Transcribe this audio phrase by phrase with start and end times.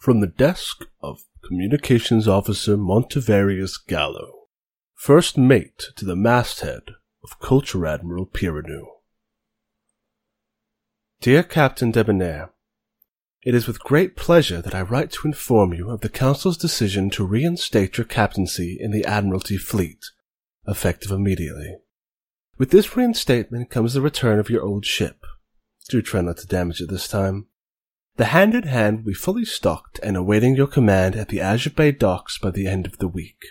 [0.00, 4.46] From the desk of Communications Officer Montevarius Gallo,
[4.94, 6.92] first mate to the masthead
[7.22, 8.86] of Culture Admiral Piranu.
[11.20, 12.50] Dear Captain Debonair,
[13.44, 17.10] it is with great pleasure that I write to inform you of the Council's decision
[17.10, 20.02] to reinstate your captaincy in the Admiralty fleet,
[20.66, 21.76] effective immediately.
[22.56, 25.26] With this reinstatement comes the return of your old ship.
[25.90, 27.48] Do try not to damage it this time.
[28.20, 31.70] The hand in hand will be fully stocked and awaiting your command at the Azure
[31.70, 33.42] Bay docks by the end of the week.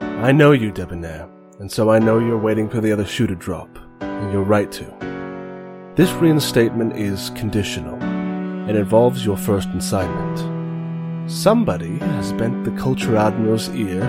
[0.00, 3.36] I know you, Debonair, and so I know you're waiting for the other shoe to
[3.36, 5.92] drop, and you're right to.
[5.94, 11.30] This reinstatement is conditional and involves your first assignment.
[11.30, 14.02] Somebody has bent the Culture Admiral's ear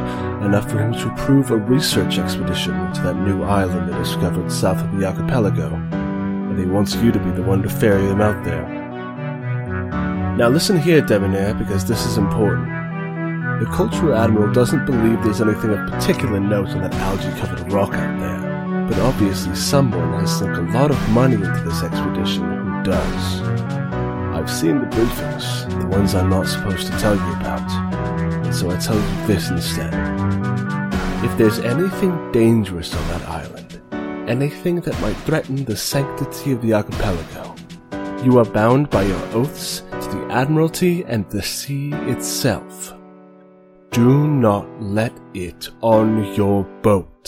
[0.43, 4.83] enough for him to approve a research expedition to that new island they discovered south
[4.83, 6.08] of the archipelago,
[6.49, 8.67] and he wants you to be the one to ferry them out there.
[10.37, 12.67] Now listen here, Debonair, because this is important.
[13.59, 18.19] The Cultural Admiral doesn't believe there's anything of particular note on that algae-covered rock out
[18.19, 23.41] there, but obviously someone has sunk a lot of money into this expedition who does.
[24.33, 27.69] I've seen the briefings, the ones I'm not supposed to tell you about,
[28.53, 29.93] so I tell you this instead.
[31.25, 33.58] If there's anything dangerous on that island,
[34.29, 37.55] anything that might threaten the sanctity of the archipelago,
[38.23, 42.93] you are bound by your oaths to the Admiralty and the sea itself.
[43.91, 47.18] Do not let it on your boat.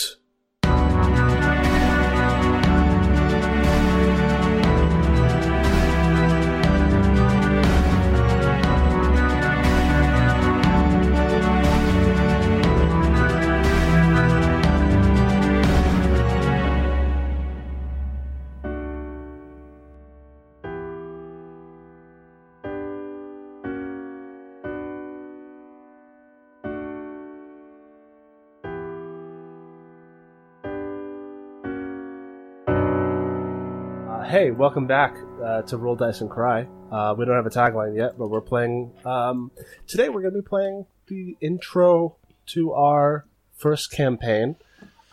[34.25, 36.67] Hey, welcome back uh, to Roll Dice and Cry.
[36.91, 38.91] Uh, we don't have a tagline yet, but we're playing.
[39.03, 39.51] Um,
[39.87, 42.15] today, we're going to be playing the intro
[42.47, 43.25] to our
[43.57, 44.55] first campaign.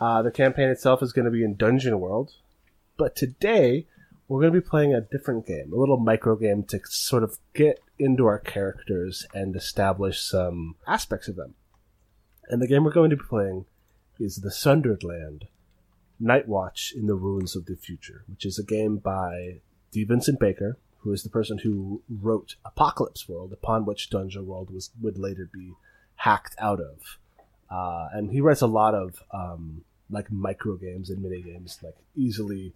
[0.01, 2.35] Uh, the campaign itself is going to be in Dungeon World,
[2.97, 3.87] but today
[4.29, 7.39] we're going to be playing a different game, a little micro game to sort of
[7.55, 11.55] get into our characters and establish some aspects of them.
[12.49, 13.65] And the game we're going to be playing
[14.21, 15.49] is The Sundered Land.
[16.21, 19.61] Night Watch in the Ruins of the Future, which is a game by
[19.93, 20.05] D.
[20.05, 24.91] Vincent Baker, who is the person who wrote Apocalypse World, upon which Dungeon World was
[25.01, 25.73] would later be
[26.17, 27.19] hacked out of.
[27.71, 31.97] Uh, and he writes a lot of um, like micro games and mini games, like
[32.17, 32.75] easily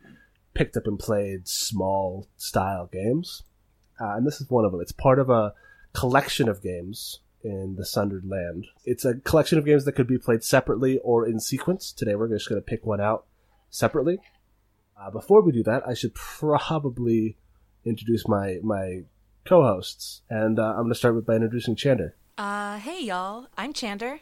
[0.55, 3.43] picked up and played small style games.
[4.01, 4.81] Uh, and this is one of them.
[4.81, 5.55] It's part of a
[5.93, 8.67] collection of games in the Sundered Land.
[8.85, 11.93] It's a collection of games that could be played separately or in sequence.
[11.93, 13.27] Today we're just going to pick one out
[13.73, 14.21] separately.
[14.97, 17.37] Uh, before we do that, I should probably
[17.85, 19.03] introduce my my
[19.45, 22.13] co-hosts, and uh, I'm going to start with by introducing Chander.
[22.39, 24.21] Uh, hey y'all, I'm Chander.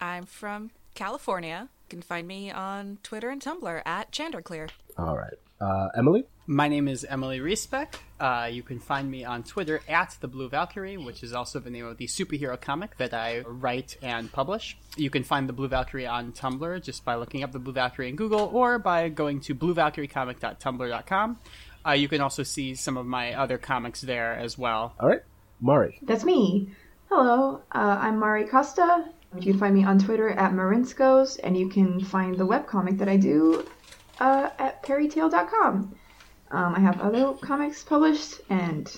[0.00, 1.68] I'm from California.
[1.84, 4.70] You can find me on Twitter and Tumblr at ChanderClear.
[4.96, 6.24] All right, uh, Emily.
[6.46, 7.94] My name is Emily Riesbeck.
[8.20, 11.70] Uh, you can find me on Twitter at the Blue Valkyrie, which is also the
[11.70, 14.76] name of the superhero comic that I write and publish.
[14.96, 18.10] You can find the Blue Valkyrie on Tumblr just by looking up the Blue Valkyrie
[18.10, 21.38] in Google or by going to bluevalkyriecomic.tumblr.com.
[21.86, 24.94] Uh, you can also see some of my other comics there as well.
[25.00, 25.22] All right,
[25.60, 25.98] Mari.
[26.02, 26.70] That's me.
[27.08, 29.06] Hello, uh, I'm Mari Costa.
[29.34, 33.08] You can find me on Twitter at Marinskos, and you can find the webcomic that
[33.08, 33.66] I do
[34.20, 35.94] uh, at perrytail.com.
[36.50, 38.94] Um, I have other comics published, and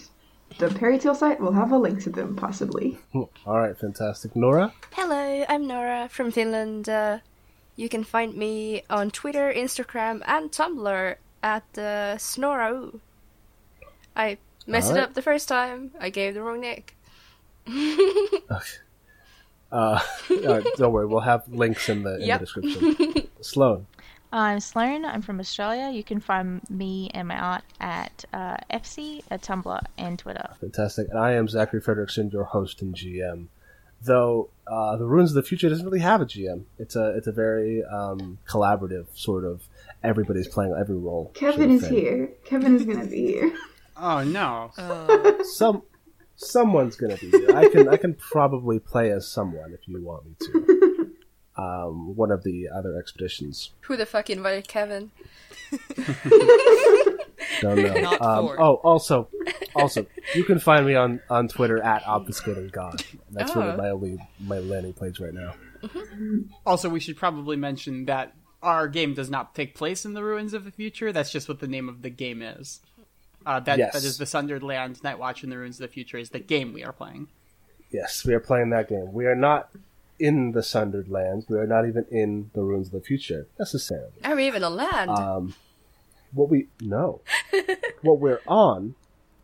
[0.58, 2.98] the Perrytail site will have a link to them, possibly.
[3.14, 4.34] All right, fantastic.
[4.36, 4.72] Nora.
[4.92, 6.88] Hello, I'm Nora from Finland.
[6.88, 7.18] Uh,
[7.76, 13.00] you can find me on Twitter, Instagram, and Tumblr at uh, Snorau.
[14.16, 15.92] I messed it up the first time.
[16.00, 16.96] I gave the wrong nick.
[19.72, 19.98] Uh,
[20.30, 22.38] all right, don't worry, we'll have links in the in Yep.
[22.40, 23.28] the description.
[23.40, 23.86] Sloan.
[24.32, 25.04] I'm Sloan.
[25.04, 25.90] I'm from Australia.
[25.90, 30.48] You can find me and my art at uh, FC, at Tumblr, and Twitter.
[30.60, 31.08] Fantastic.
[31.10, 33.46] And I am Zachary Frederickson, your host and GM.
[34.02, 36.64] Though uh, the Ruins of the Future doesn't really have a GM.
[36.78, 39.62] It's a it's a very um, collaborative sort of
[40.04, 41.32] everybody's playing every role.
[41.34, 41.92] sort Kevin of is thing.
[41.94, 42.28] here.
[42.44, 43.52] Kevin is gonna be here.
[43.98, 44.72] Oh no.
[45.44, 45.82] Some
[46.34, 47.56] someone's gonna be here.
[47.56, 50.82] I can I can probably play as someone if you want me to.
[51.58, 53.70] Um, one of the other expeditions.
[53.82, 55.10] Who the fuck invited Kevin?
[57.60, 57.94] Don't know.
[57.94, 59.28] Not um, oh, also,
[59.74, 63.02] also, you can find me on, on Twitter at obfuscating god.
[63.30, 63.76] That's really Oh.
[63.76, 65.54] my only my landing page right now.
[66.66, 70.52] Also, we should probably mention that our game does not take place in the ruins
[70.54, 71.12] of the future.
[71.12, 72.80] That's just what the name of the game is.
[73.44, 73.92] Uh, that Yes.
[73.92, 76.40] that is the Sundered Land Night Watch in the Ruins of the Future is the
[76.40, 77.28] game we are playing.
[77.92, 79.12] Yes, we are playing that game.
[79.12, 79.70] We are not
[80.18, 81.46] in the Sundered Lands.
[81.48, 84.12] We are not even in the Ruins of the Future necessarily.
[84.24, 85.10] Are we even on land?
[85.10, 85.54] Um,
[86.32, 87.22] what we no,
[88.02, 88.94] what we're on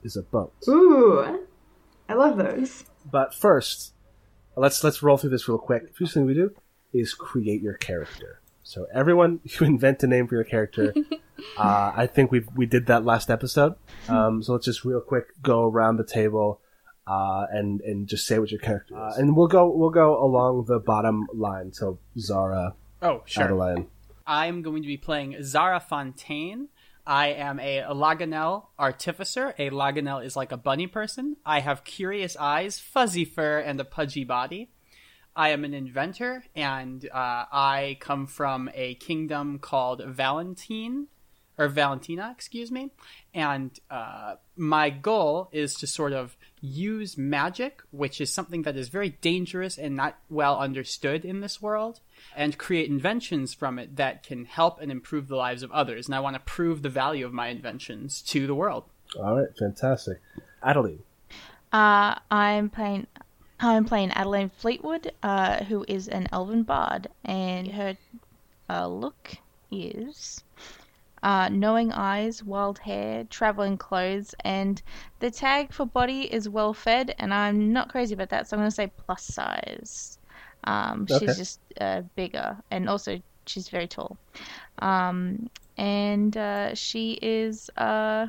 [0.03, 0.53] is a boat.
[0.69, 1.41] Ooh,
[2.09, 2.85] I love those.
[3.11, 3.95] But first,
[4.57, 5.95] let's let's roll through this real quick.
[5.97, 6.55] First thing we do
[6.93, 8.41] is create your character.
[8.63, 10.95] So everyone, you invent a name for your character.
[11.57, 13.75] uh, I think we we did that last episode.
[14.09, 16.61] Um, so let's just real quick go around the table
[17.07, 20.65] uh, and and just say what your character is, and we'll go we'll go along
[20.67, 21.73] the bottom line.
[21.73, 23.45] So Zara, Oh, sure.
[23.45, 23.89] Adeline.
[24.27, 26.69] I'm going to be playing Zara Fontaine.
[27.05, 29.55] I am a Laganel artificer.
[29.59, 31.37] A Laganel is like a bunny person.
[31.45, 34.71] I have curious eyes, fuzzy fur, and a pudgy body.
[35.35, 41.09] I am an inventor, and uh, I come from a kingdom called Valentine,
[41.59, 42.91] or Valentina, excuse me.
[43.35, 48.88] And uh, my goal is to sort of use magic, which is something that is
[48.88, 52.00] very dangerous and not well understood in this world,
[52.37, 56.06] and create inventions from it that can help and improve the lives of others.
[56.06, 58.85] And I want to prove the value of my inventions to the world.
[59.19, 60.20] All right, fantastic.
[60.62, 61.03] Adeline.
[61.73, 63.08] Uh, I'm playing.
[63.58, 67.97] I'm playing Adeline Fleetwood, uh, who is an elven bard, and her
[68.69, 69.37] uh, look
[69.70, 70.43] is
[71.23, 74.83] uh, knowing eyes, wild hair, traveling clothes, and
[75.21, 77.15] the tag for body is well fed.
[77.19, 80.19] And I'm not crazy about that, so I'm going to say plus size.
[80.65, 81.19] Um, Okay.
[81.19, 84.19] She's just uh, bigger, and also she's very tall.
[84.81, 88.27] Um, and uh, she is uh,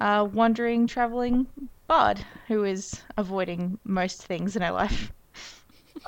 [0.00, 1.46] a wandering, traveling
[1.86, 5.12] bard who is avoiding most things in her life.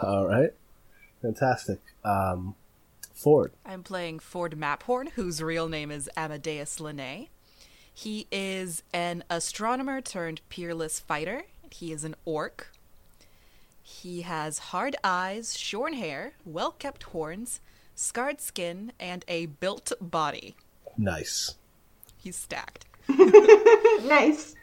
[0.03, 0.53] All right,
[1.23, 1.81] fantastic.
[2.05, 2.55] Um,
[3.21, 3.53] Ford.
[3.67, 7.29] I'm playing Ford Maphorn, whose real name is Amadeus Linné.
[7.93, 11.43] He is an astronomer turned peerless fighter.
[11.71, 12.73] He is an orc.
[13.83, 17.61] He has hard eyes, shorn hair, well kept horns,
[17.95, 20.55] scarred skin, and a built body.
[20.97, 21.57] Nice,
[22.17, 22.87] He's stacked.
[24.05, 24.55] Nice.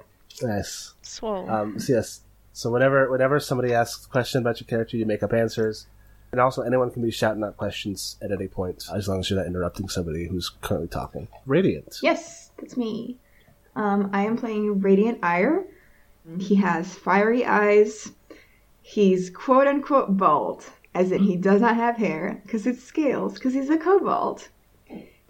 [0.42, 0.94] nice.
[1.02, 1.50] Swole.
[1.50, 2.22] Um, so yes.
[2.54, 5.86] So whenever whenever somebody asks a question about your character, you make up answers,
[6.32, 9.40] and also anyone can be shouting out questions at any point, as long as you're
[9.40, 11.28] not interrupting somebody who's currently talking.
[11.46, 11.98] Radiant.
[12.04, 13.18] Yes, that's me.
[13.76, 15.66] Um, I am playing Radiant Ire.
[16.40, 18.12] He has fiery eyes.
[18.82, 23.54] He's quote unquote bald, as in he does not have hair, because it's scales, because
[23.54, 24.48] he's a kobold.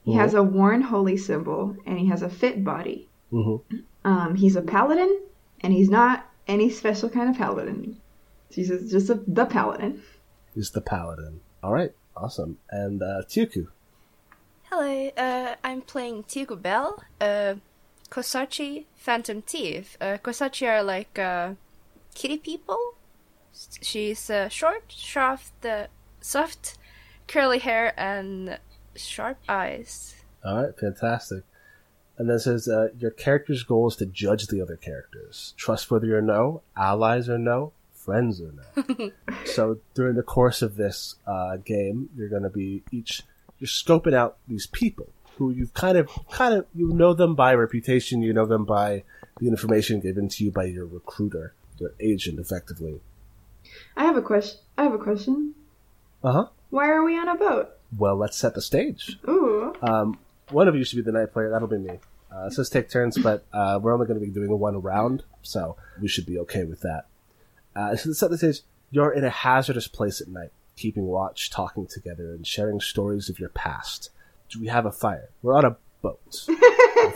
[0.03, 3.09] He has a worn holy symbol, and he has a fit body.
[3.33, 3.77] Mm-hmm.
[4.05, 5.19] Um, he's a paladin,
[5.61, 7.97] and he's not any special kind of paladin.
[8.49, 10.01] He's just- just a, the paladin.
[10.57, 11.41] Is the paladin.
[11.61, 11.93] All right.
[12.15, 12.57] Awesome.
[12.71, 13.67] And uh, Tuku.
[14.63, 17.53] Hello, uh, I'm playing Tico Bell, uh,
[18.09, 19.97] Kosachi Phantom Thief.
[20.01, 21.53] Uh, Kosachi are like uh,
[22.15, 22.95] kitty people.
[23.83, 25.87] She's uh, short, soft, uh,
[26.21, 26.79] soft,
[27.27, 28.57] curly hair, and
[28.95, 30.15] sharp eyes.
[30.43, 30.79] All right.
[30.79, 31.43] Fantastic.
[32.17, 36.21] And then says uh, your character's goal is to judge the other characters, trustworthy or
[36.23, 37.73] no, allies or no,
[38.07, 39.11] friends or no.
[39.45, 43.23] so during the course of this uh, game, you're going to be each
[43.59, 47.53] you're scoping out these people who you've kind of kind of you know them by
[47.53, 49.03] reputation, you know them by
[49.41, 53.01] the information given to you by your recruiter, your agent, effectively.
[53.97, 54.61] I have a question.
[54.77, 55.53] I have a question.
[56.23, 56.47] Uh huh.
[56.69, 57.71] Why are we on a boat?
[57.97, 59.19] Well, let's set the stage.
[59.27, 59.73] Ooh.
[59.81, 60.17] Um,
[60.49, 61.49] one of you should be the night player.
[61.49, 61.99] That'll be me.
[62.33, 65.23] Uh, it says take turns, but uh, we're only going to be doing one round,
[65.41, 67.05] so we should be okay with that.
[67.77, 68.61] Uh, so let's set the stage.
[68.89, 73.39] You're in a hazardous place at night, keeping watch, talking together, and sharing stories of
[73.39, 74.09] your past.
[74.49, 75.29] Do we have a fire?
[75.41, 76.45] We're on a boat.
[76.49, 77.11] I,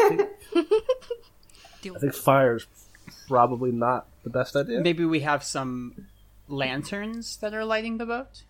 [0.53, 2.68] think, I think fire's
[3.27, 4.82] probably not the best idea.
[4.82, 6.08] Maybe we have some
[6.48, 8.44] lanterns that are lighting the boat?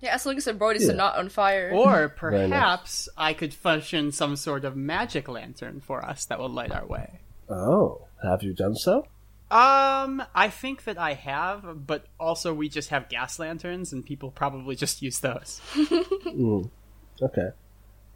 [0.00, 0.94] Yeah, as long as the boat is Yeah.
[0.94, 1.72] not on fire.
[1.74, 2.50] Or Very nice.
[2.50, 6.86] perhaps I could fashion some sort of magic lantern for us that will light our
[6.86, 7.18] way.
[7.50, 9.06] Oh, have you done so?
[9.50, 14.30] Um, I think that I have, but also we just have gas lanterns and people
[14.30, 15.60] probably just use those.
[16.28, 16.70] Mm.
[17.22, 17.48] Okay.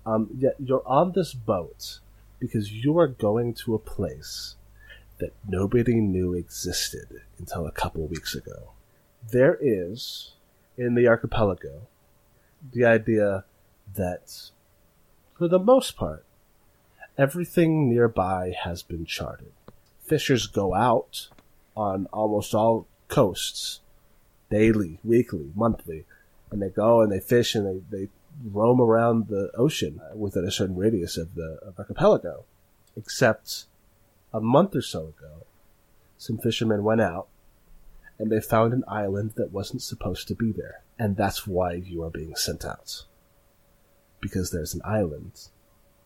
[0.05, 2.01] Um, yeah, you're on this boat
[2.39, 4.57] because you are going to a place
[5.19, 8.73] that nobody knew existed until a couple weeks ago.
[9.31, 10.33] There is,
[10.77, 11.89] in the archipelago,
[12.73, 13.45] the idea
[13.95, 14.51] that,
[15.39, 16.25] for the most part,
[17.17, 19.53] everything nearby has been charted.
[20.13, 21.29] Fishers go out
[21.75, 23.81] on almost all coasts
[24.51, 26.05] daily, weekly, monthly,
[26.51, 28.09] and they go and they fish and they, they
[28.45, 32.45] roam around the ocean within a certain radius of the of archipelago.
[32.95, 33.65] Except
[34.35, 35.47] a month or so ago,
[36.19, 37.29] some fishermen went out
[38.19, 40.83] and they found an island that wasn't supposed to be there.
[40.99, 43.05] And that's why you are being sent out.
[44.21, 45.49] Because there's an island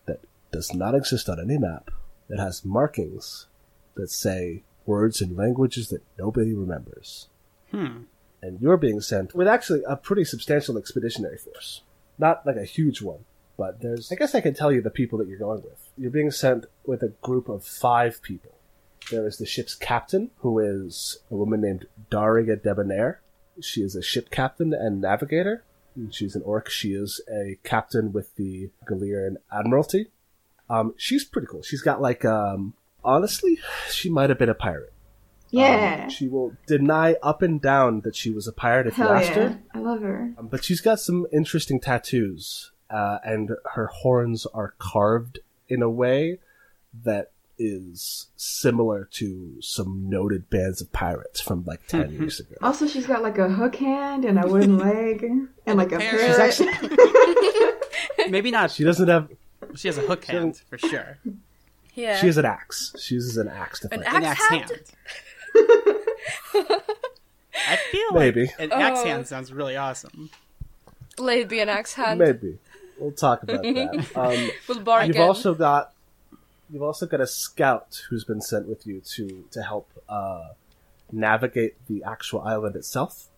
[0.05, 0.21] that
[0.53, 1.91] does not exist on any map
[2.29, 3.49] that has markings
[3.97, 7.29] that say words in languages that nobody remembers.
[7.71, 8.03] Hmm.
[8.43, 11.83] And you're being sent with actually a pretty substantial expeditionary force.
[12.19, 13.25] Not like a huge one,
[13.57, 15.91] but there's, I guess I can tell you the people that you're going with.
[15.99, 18.53] You're being sent with a group of five people.
[19.11, 23.21] There is the ship's captain, who is a woman named Daria Debonair.
[23.61, 25.65] She is a ship captain and navigator.
[26.11, 26.69] She's an orc.
[26.69, 30.09] She is a captain with the Galerian Admiralty.
[30.69, 31.63] Um, she's pretty cool.
[31.63, 32.75] She's got like, um,
[33.07, 33.59] honestly,
[33.91, 34.93] she might have been a pirate.
[35.51, 36.03] Yeah.
[36.05, 39.13] Um, she will deny up and down that she was a pirate if you Hell
[39.15, 39.49] asked yeah.
[39.49, 39.63] her.
[39.75, 40.35] I love her.
[40.37, 45.91] Um, but she's got some interesting tattoos, uh, and her horns are carved in a
[45.91, 46.41] way
[47.05, 52.55] that is similar to some noted bands of pirates from like 10 years ago.
[52.61, 55.25] Also, she's got like a hook hand and a wooden leg
[55.65, 56.37] and like a parrot.
[56.37, 56.55] parrot.
[56.55, 58.71] She's Maybe not.
[58.71, 59.31] She doesn't have,
[59.75, 61.19] She has a hook hand for sure.
[61.97, 62.17] Yeah.
[62.21, 62.95] she has an axe.
[63.01, 64.01] She uses an axe to fight.
[64.01, 64.71] An Axe axe hand?
[64.71, 64.83] hand.
[67.69, 68.43] I feel Maybe.
[68.47, 69.07] like an axe Oh.
[69.07, 70.31] hand sounds really awesome.
[71.19, 72.19] Let it be an axe hand.
[72.21, 72.59] Maybe.
[72.99, 74.07] We'll talk about that.
[74.15, 75.09] Um, We'll bargain.
[75.15, 75.93] You've also got
[76.71, 80.49] you've also got a scout who's been sent with you to to help uh,
[81.11, 83.29] navigate the actual island itself,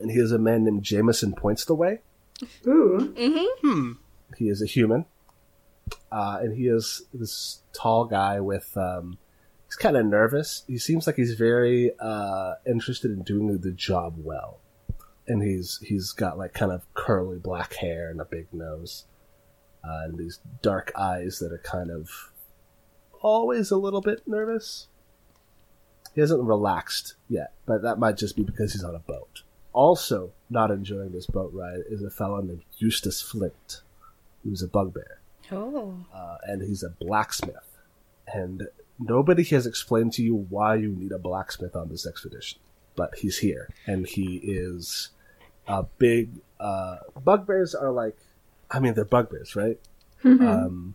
[0.00, 2.00] and he is a man named Jameson Points the Way.
[2.66, 3.14] Ooh.
[3.62, 3.92] Hmm.
[4.36, 5.04] He is a human,
[6.14, 8.76] uh, and he is this tall guy with.
[8.76, 9.18] Um,
[9.66, 10.62] he's kind of nervous.
[10.68, 14.60] He seems like he's very uh, interested in doing the job well,
[15.26, 19.06] and he's he's got like kind of curly black hair and a big nose,
[19.82, 22.08] uh, and these dark eyes that are kind of
[23.20, 24.86] always a little bit nervous.
[26.14, 29.42] He hasn't relaxed yet, but that might just be because he's on a boat.
[29.72, 33.82] Also, not enjoying this boat ride is a fellow named Eustace Flint,
[34.44, 35.18] who's a bugbear
[35.52, 35.94] Oh.
[36.12, 37.78] uh, and he's a blacksmith.
[38.26, 42.60] And nobody has explained to you why you need a blacksmith on this expedition,
[42.96, 45.10] but he's here, and he is
[45.66, 46.30] a big.
[46.58, 48.16] Uh, bugbears are like,
[48.70, 49.78] I mean, they're bugbears, right?
[50.24, 50.94] um,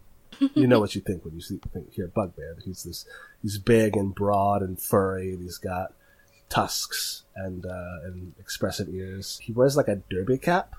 [0.56, 2.58] you know what you think when you see think, hear bugbear.
[2.66, 3.06] He's this,
[3.42, 5.94] he's big and broad and furry, and he's got
[6.50, 9.40] tusks and uh, and expressive ears.
[9.44, 10.74] He wears like a derby cap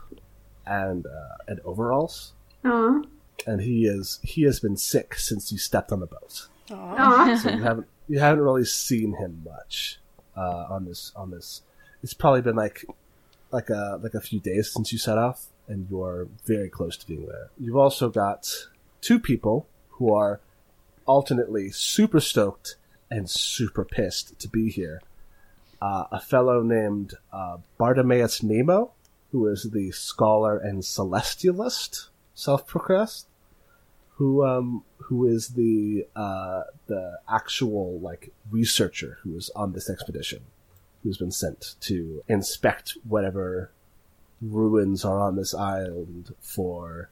[0.66, 2.32] and uh, and overalls
[2.64, 3.02] Aw.
[3.46, 6.48] And he is he has been sick since you stepped on the boat.
[6.70, 7.36] Aw.
[7.36, 9.98] So you haven't you haven't really seen him much
[10.36, 11.62] uh, on this on this.
[12.02, 12.84] It's probably been like
[13.50, 17.06] like a like a few days since you set off, and you're very close to
[17.06, 17.50] being there.
[17.58, 18.48] You've also got
[19.00, 20.40] two people who are
[21.06, 22.76] alternately super stoked
[23.10, 25.02] and super pissed to be here.
[25.82, 28.92] Uh, a fellow named uh, Bartimaeus Nemo,
[29.32, 33.24] who is the scholar and celestialist, self-proclaimed,
[34.20, 40.42] who um who is the uh the actual like researcher who is on this expedition,
[41.02, 43.72] who's been sent to inspect whatever
[44.42, 47.10] ruins are on this island for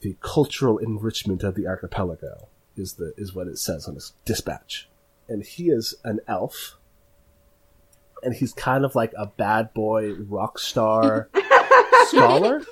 [0.00, 4.88] the cultural enrichment of the archipelago is the is what it says on his dispatch.
[5.28, 6.76] And he is an elf.
[8.22, 11.28] And he's kind of like a bad boy rock star
[12.06, 12.62] scholar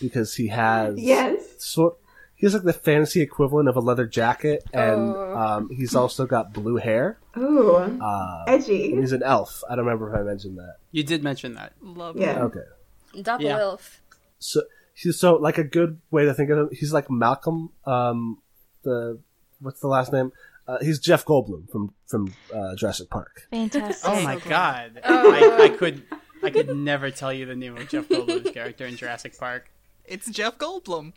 [0.00, 1.42] because he has Yes.
[1.58, 1.96] sort
[2.44, 5.36] he has like the fantasy equivalent of a leather jacket and Oh.
[5.36, 7.76] um, he's also got blue hair Ooh.
[7.76, 8.92] uh, Edgy.
[8.92, 11.72] and he's an elf i don't remember if i mentioned that You did mention that.
[11.80, 12.42] Love Yeah.
[12.44, 12.60] okay
[13.22, 13.58] Double Yeah.
[13.60, 14.02] elf.
[14.38, 18.38] so he's so like a good way to think of him he's like malcolm um
[18.82, 19.18] the
[19.60, 20.30] what's the last name
[20.68, 24.10] uh, he's jeff goldblum from from uh, jurassic park Fantastic.
[24.10, 25.00] Oh my god.
[25.04, 25.32] Oh.
[25.60, 26.02] I, I could
[26.42, 29.70] I could never tell you the name of Jeff Goldblum's character in Jurassic Park.
[30.04, 31.14] It's Jeff Goldblum.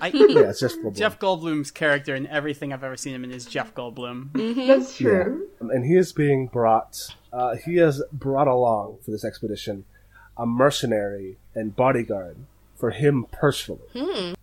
[0.00, 3.30] I, yeah it's jeff goldblum Jeff Goldblum's character in everything I've ever seen him in
[3.30, 4.66] is Jeff Goldblum.
[4.66, 5.48] That's true.
[5.60, 7.14] Um, and he is being brought.
[7.32, 9.84] Uh, he has brought along for this expedition
[10.36, 12.36] a mercenary and bodyguard
[12.74, 14.34] for him personally.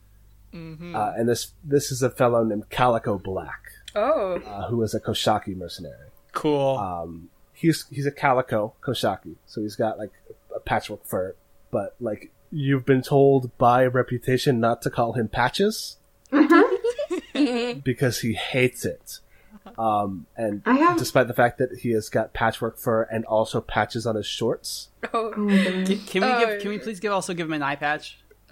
[0.53, 3.59] Uh, and this this is a fellow named Calico Black,
[3.95, 4.35] Oh.
[4.45, 6.09] uh, who is a Koshaki mercenary.
[6.31, 6.77] Cool.
[6.77, 10.11] Um, he's he's a calico Koshaki, so he's got like
[10.55, 11.35] a patchwork fur.
[11.71, 15.97] But like you've been told by reputation not to call him Patches
[17.83, 19.19] because he hates it.
[19.77, 23.59] Um, and I have- despite the fact that he has got patchwork fur and also
[23.61, 25.89] patches on his shorts, Oh Oh, my goodness.
[25.89, 26.61] Can, can we Oh, give?
[26.61, 28.19] Can we please give also give him an eye patch?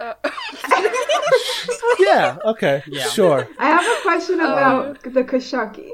[1.98, 3.04] yeah, okay, Yeah.
[3.08, 5.90] sure, I have a question about the Koshaki.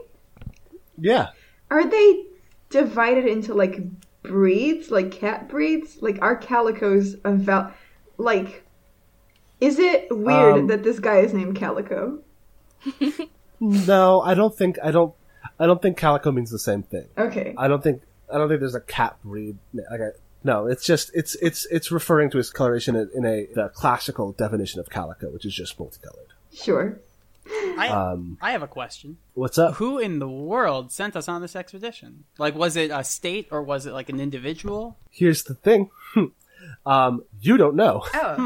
[0.96, 1.28] yeah.
[1.70, 2.24] Are they
[2.70, 3.80] divided into like
[4.22, 5.98] breeds, like cat breeds?
[6.00, 7.38] Like are calicos about?
[7.40, 7.74] val?
[8.18, 8.64] Like,
[9.60, 12.18] is it weird Um, that this guy is named Calico?
[13.60, 15.14] No, I don't think I don't.
[15.58, 17.08] I don't think calico means the same thing.
[17.18, 17.54] Okay.
[17.58, 19.58] I don't think I don't think there's a cat breed.
[19.74, 20.12] Like a,
[20.44, 24.30] no, it's just it's it's it's referring to its coloration in, in a the classical
[24.30, 26.28] definition of calico, which is just multicolored.
[26.54, 27.00] Sure.
[27.50, 29.16] I Um, I have a question.
[29.34, 29.74] what's up?
[29.74, 32.24] Who in the world sent us on this expedition?
[32.38, 34.96] Like, was it a state or was it like an individual?
[35.10, 35.90] Here's the thing.
[36.88, 38.02] um, you don't know.
[38.14, 38.36] Oh.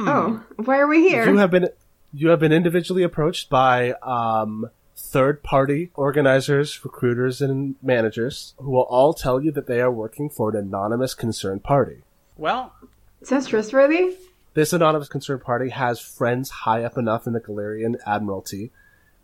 [0.56, 1.28] Oh, why are we here?
[1.28, 1.68] You have been
[2.12, 8.82] you have been individually approached by um, third party organizers, recruiters, and managers who will
[8.82, 12.02] all tell you that they are working for an anonymous concerned party.
[12.36, 12.72] Well,
[13.22, 14.16] Sounds trustworthy.
[14.54, 18.70] This anonymous concerned party has friends high up enough in the Galerian Admiralty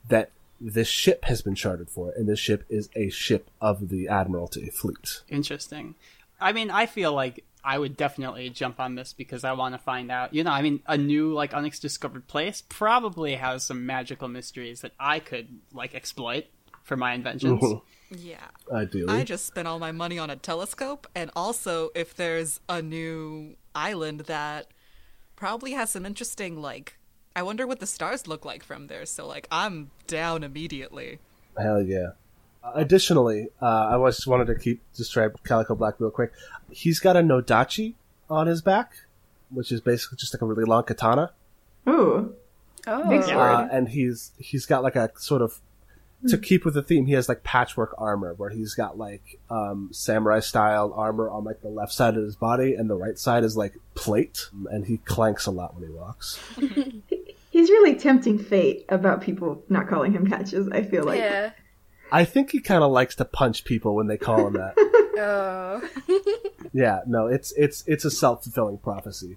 [0.09, 4.09] that this ship has been chartered for, and this ship is a ship of the
[4.09, 5.23] Admiralty fleet.
[5.29, 5.95] interesting.
[6.41, 9.79] I mean, I feel like I would definitely jump on this because I want to
[9.79, 10.33] find out.
[10.35, 14.93] You know, I mean, a new like undiscovered place probably has some magical mysteries that
[14.99, 16.47] I could like exploit
[16.85, 17.63] for my inventions.
[18.11, 18.47] Yeah.
[18.73, 22.81] Ideally, I just spent all my money on a telescope, and also if there's a
[22.81, 24.69] new island that
[25.37, 26.97] probably has some interesting, like,
[27.37, 29.05] I wonder what the stars look like from there.
[29.07, 31.19] So, like, I'm down immediately.
[31.59, 32.13] hell yeah.
[32.63, 36.33] Uh, additionally, uh, I just wanted to keep describe Calico Black real quick.
[36.71, 37.95] He's got a Nodachi
[38.29, 38.93] on his back,
[39.51, 41.33] which is basically just like a really long katana.
[41.89, 42.35] Ooh.
[42.87, 43.09] Oh.
[43.09, 43.37] Big sword.
[43.37, 45.61] uh, and he's he's got like a sort of
[46.27, 49.89] to keep with the theme he has like patchwork armor where he's got like um
[49.93, 53.45] samurai style armor on like the left side of his body and the right side
[53.45, 56.41] is like plate and he clanks a lot when he walks
[57.51, 61.19] He's really tempting fate about people not calling him patches, I feel like.
[61.19, 61.51] Yeah.
[62.13, 64.75] I think he kind of likes to punch people when they call him that
[65.21, 65.83] Oh.
[66.73, 69.37] yeah no it's it's it's a self-fulfilling prophecy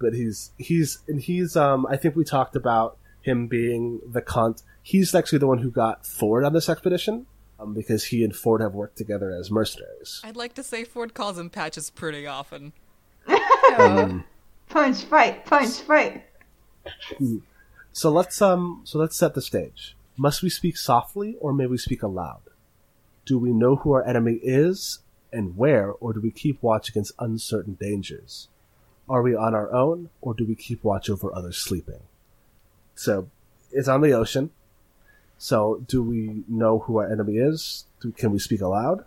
[0.00, 4.64] but he's he's and he's um i think we talked about him being the cunt
[4.82, 7.26] he's actually the one who got ford on this expedition
[7.60, 11.14] um, because he and ford have worked together as mercenaries I'd like to say Ford
[11.14, 12.72] calls him patches pretty often.
[13.28, 14.22] oh.
[14.68, 16.24] Punch, fight, punch, fight.
[17.92, 19.95] So let's um so let's set the stage.
[20.16, 22.40] Must we speak softly or may we speak aloud?
[23.24, 25.00] Do we know who our enemy is
[25.32, 28.48] and where or do we keep watch against uncertain dangers?
[29.08, 32.00] Are we on our own or do we keep watch over others sleeping?
[32.94, 33.28] So
[33.72, 34.50] it's on the ocean.
[35.38, 37.84] So do we know who our enemy is?
[38.00, 39.04] Do, can we speak aloud?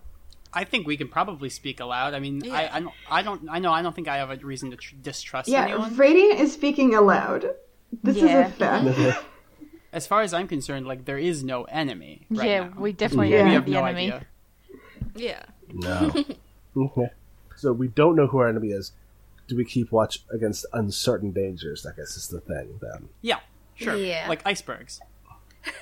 [0.53, 2.13] I think we can probably speak aloud.
[2.13, 2.53] I mean, Yeah.
[2.55, 4.77] I, I don't, I don't, I know, I don't think I have a reason to
[4.77, 5.91] tr- distrust Yeah, anyone.
[5.91, 7.49] Yeah, Radiant is speaking aloud.
[8.03, 8.47] This Yeah.
[8.47, 9.25] is a fact.
[9.91, 12.25] As far as I'm concerned, like there is no enemy.
[12.29, 12.73] Right yeah, now.
[12.77, 13.43] we definitely Yeah.
[13.45, 14.11] we have have the no enemy.
[14.11, 14.25] idea.
[15.15, 15.43] Yeah.
[15.73, 16.13] No.
[16.77, 17.09] okay.
[17.55, 18.91] So we don't know who our enemy is.
[19.47, 21.85] Do we keep watch against uncertain dangers?
[21.85, 23.09] I guess is the thing then.
[23.21, 23.39] Yeah,
[23.75, 23.95] sure.
[23.95, 24.27] Yeah.
[24.29, 24.99] Like icebergs.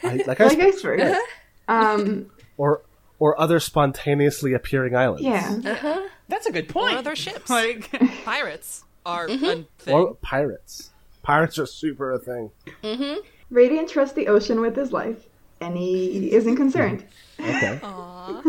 [0.03, 1.03] I, like I like icebergs.
[1.03, 1.19] Uh-huh.
[1.69, 2.83] Um, or
[3.19, 5.21] or other spontaneously appearing islands.
[5.23, 5.59] yeah.
[5.65, 6.07] Uh-huh.
[6.29, 6.95] That's a good point.
[6.95, 7.49] Or other ships.
[7.49, 7.91] Like,
[8.23, 9.45] Pirates are mm-hmm.
[9.89, 10.15] a Or thing.
[10.21, 10.91] pirates.
[11.23, 12.51] Pirates are super a thing.
[12.83, 13.19] Mm-hmm.
[13.49, 15.27] Radiant trusts the ocean with his life,
[15.61, 17.05] and he isn't concerned.
[17.39, 17.79] Okay.
[17.83, 18.41] Aw.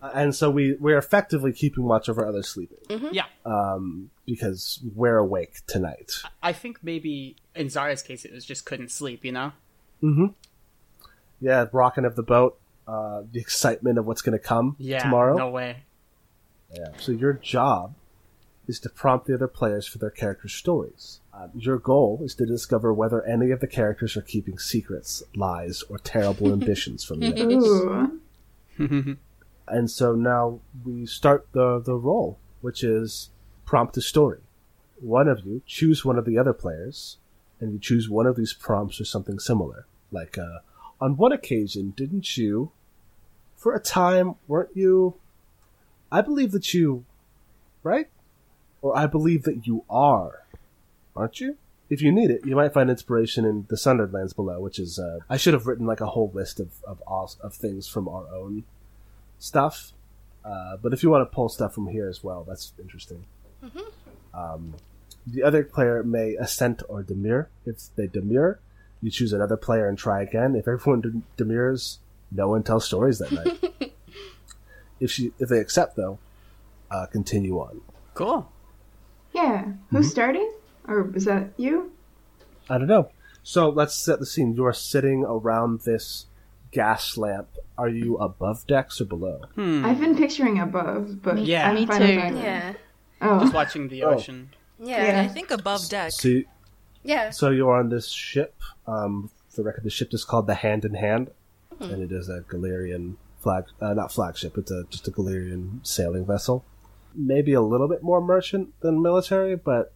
[0.00, 2.78] Uh, and so we we're effectively keeping watch over others sleeping
[3.10, 6.12] yeah, um, because we're awake tonight.
[6.40, 9.24] I think maybe in Zara's case it was just couldn't sleep.
[9.24, 9.52] You know.
[10.02, 10.26] Mm-hmm.
[11.40, 15.00] Yeah, rocking of the boat, uh, the excitement of what's going to come Yeah.
[15.02, 15.36] tomorrow.
[15.36, 15.82] No way.
[16.72, 16.88] Yeah.
[16.98, 17.94] So your job
[18.68, 21.20] is to prompt the other players for their character stories.
[21.34, 25.82] Uh, your goal is to discover whether any of the characters are keeping secrets, lies,
[25.88, 27.32] or terrible ambitions from the
[28.78, 29.16] others.
[29.70, 33.30] And so now we start the the role, which is
[33.66, 34.40] prompt a story.
[35.00, 37.18] One of you choose one of the other players,
[37.60, 39.86] and you choose one of these prompts or something similar.
[40.10, 40.60] Like uh,
[41.00, 42.72] on one occasion, didn't you,
[43.56, 45.16] for a time, weren't you?
[46.10, 47.04] I believe that you,
[47.82, 48.08] right?
[48.82, 50.44] Or I believe that you are,
[51.16, 51.56] aren't you?
[51.90, 54.98] If you need it, you might find inspiration in the Sundered Lands below, which is
[54.98, 58.08] uh, I should have written like a whole list of of, aus- of things from
[58.08, 58.64] our own
[59.38, 59.92] stuff.
[60.44, 63.24] Uh, but if you want to pull stuff from here as well, that's interesting.
[64.34, 64.74] Um,
[65.26, 67.48] the other player may assent or demur.
[67.66, 68.58] If they demur,
[69.02, 70.54] you choose another player and try again.
[70.54, 71.98] If everyone de- demurs,
[72.30, 73.92] no one tells stories that night.
[75.00, 76.18] if she if they accept though,
[76.90, 77.80] uh, continue on.
[78.14, 78.50] Cool.
[79.32, 79.72] Yeah.
[79.90, 80.50] Who's starting?
[80.86, 81.92] Or is that you?
[82.70, 83.10] I don't know.
[83.42, 84.54] So let's set the scene.
[84.54, 86.26] You are sitting around this
[86.70, 87.48] gas lamp.
[87.76, 89.42] Are you above decks or below?
[89.54, 89.84] Hmm.
[89.84, 91.68] I've been picturing above, but Yeah.
[91.68, 92.20] I'm Me fine too.
[92.20, 92.38] either.
[92.38, 92.72] Yeah.
[93.22, 93.40] Oh.
[93.40, 94.10] Just watching the Oh.
[94.14, 94.50] ocean.
[94.78, 95.04] Yeah.
[95.06, 95.20] Yeah.
[95.22, 96.12] I think above deck.
[96.12, 96.44] So, you-
[97.04, 97.30] Yeah.
[97.30, 98.54] so you're on this ship.
[98.86, 101.30] Um, for the record, the ship is called the Hand in Hand,
[101.80, 104.58] and it is a Galerian flag, uh, not flagship.
[104.58, 106.64] It's a just a Galerian sailing vessel.
[107.14, 109.92] Maybe a little bit more merchant than military, but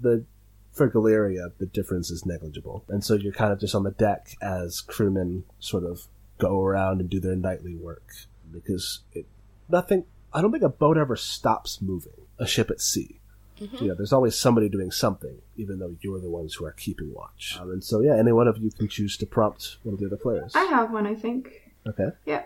[0.00, 0.24] the
[0.72, 2.84] for Galeria the difference is negligible.
[2.88, 7.00] And so you're kind of just on the deck as crewmen sort of go around
[7.00, 8.10] and do their nightly work
[8.50, 9.26] because it,
[9.68, 10.04] nothing.
[10.32, 12.12] I don't think a boat ever stops moving.
[12.38, 13.20] A ship at sea.
[13.58, 17.14] You know, there's always somebody doing something, even though you're the ones who are keeping
[17.14, 17.56] watch.
[17.60, 20.06] Um, and so, yeah, any one of you can choose to prompt one of the
[20.06, 20.52] other players.
[20.56, 21.72] I have one, I think.
[21.86, 22.08] Okay.
[22.26, 22.42] Yeah.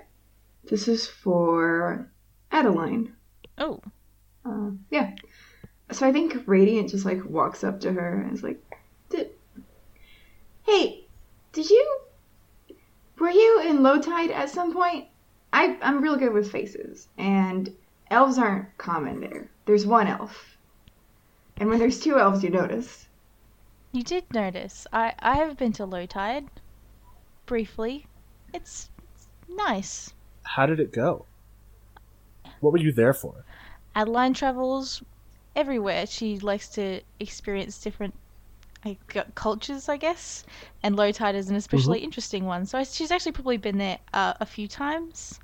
[0.65, 2.11] This is for
[2.53, 3.15] Adeline.
[3.57, 3.81] Oh,
[4.49, 5.15] Uh, yeah.
[5.93, 8.63] So I think Radiant just like walks up to her and is like,
[9.11, 9.31] "Did,
[10.63, 11.05] hey,
[11.53, 12.01] did you,
[13.19, 15.07] were you in low tide at some point?
[15.53, 17.75] I I'm real good with faces, and
[18.11, 19.51] elves aren't common there.
[19.67, 20.57] There's one elf,
[21.57, 23.07] and when there's two elves, you notice.
[23.93, 24.87] you did notice.
[24.93, 26.47] I I have been to low tide,
[27.47, 28.07] briefly.
[28.55, 30.13] It's, it's nice.
[30.43, 31.27] How did it go?
[32.61, 33.45] What were you there for?
[33.99, 35.03] Adeline travels
[35.57, 36.07] everywhere.
[36.07, 38.15] She likes to experience different
[38.85, 40.45] like, cultures, I guess.
[40.85, 42.65] And low tide is an especially interesting one.
[42.65, 45.41] So she's actually probably been there uh, a few times.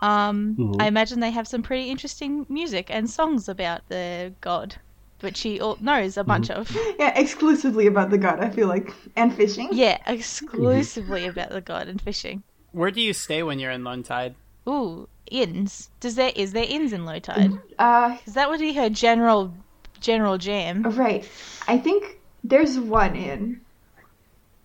[0.00, 0.80] Um, Mhm.
[0.80, 4.76] I imagine they have some pretty interesting music and songs about the god,
[5.20, 6.74] which she all knows a bunch of.
[6.98, 8.40] Yeah, exclusively about the god.
[8.40, 9.68] I feel like, and fishing.
[9.72, 12.44] Yeah, exclusively about the god and fishing.
[12.72, 14.36] Where do you stay when you're in Low Tide?
[14.66, 15.90] Ooh, inns.
[16.00, 17.52] Does there is there inns in low tide?
[17.78, 19.54] Uh, Because that would be her general
[20.00, 20.82] general jam.
[20.82, 21.28] right.
[21.68, 23.60] I think there's one in.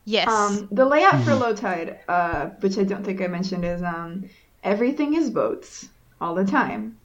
[0.06, 0.28] Yes.
[0.28, 4.30] Um, the layout for low tide, uh, which I don't think I mentioned, is um,
[4.64, 5.90] everything is boats
[6.22, 6.98] all the time,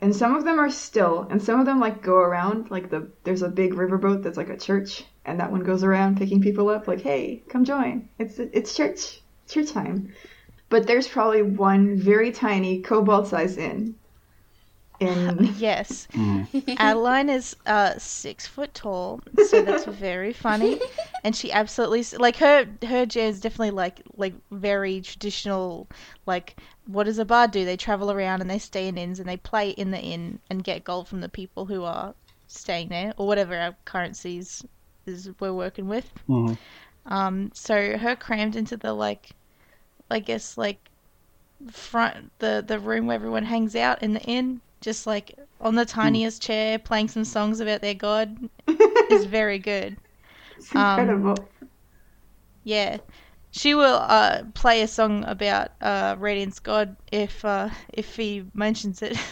[0.00, 2.70] and some of them are still, and some of them like go around.
[2.70, 6.18] Like the there's a big riverboat that's like a church, and that one goes around
[6.18, 6.86] picking people up.
[6.86, 8.08] Like, hey, come join.
[8.18, 10.12] It's it's church church time.
[10.68, 13.94] But there's probably one very tiny kobold-sized inn.
[14.98, 16.08] In Yes.
[16.78, 20.80] Adeline is uh six foot tall, so that's very funny.
[21.22, 25.86] And she absolutely like her her jam is definitely like like very traditional.
[26.24, 27.64] Like, what does a bard do?
[27.64, 30.64] They travel around and they stay in inns and they play in the inn and
[30.64, 32.14] get gold from the people who are
[32.46, 34.64] staying there or whatever our currencies
[35.04, 36.10] is we're working with.
[36.28, 36.56] Mhm.
[37.06, 39.30] Um, so her crammed into the like,
[40.10, 40.90] I guess like
[41.70, 45.84] front the the room where everyone hangs out in the inn, just like on the
[45.84, 48.36] tiniest chair, playing some songs about their god,
[49.10, 49.96] is very good.
[50.56, 51.48] it's incredible.
[52.64, 52.98] Yeah,
[53.50, 59.02] she will uh play a song about uh Radiant's god if uh if he mentions
[59.02, 59.16] it.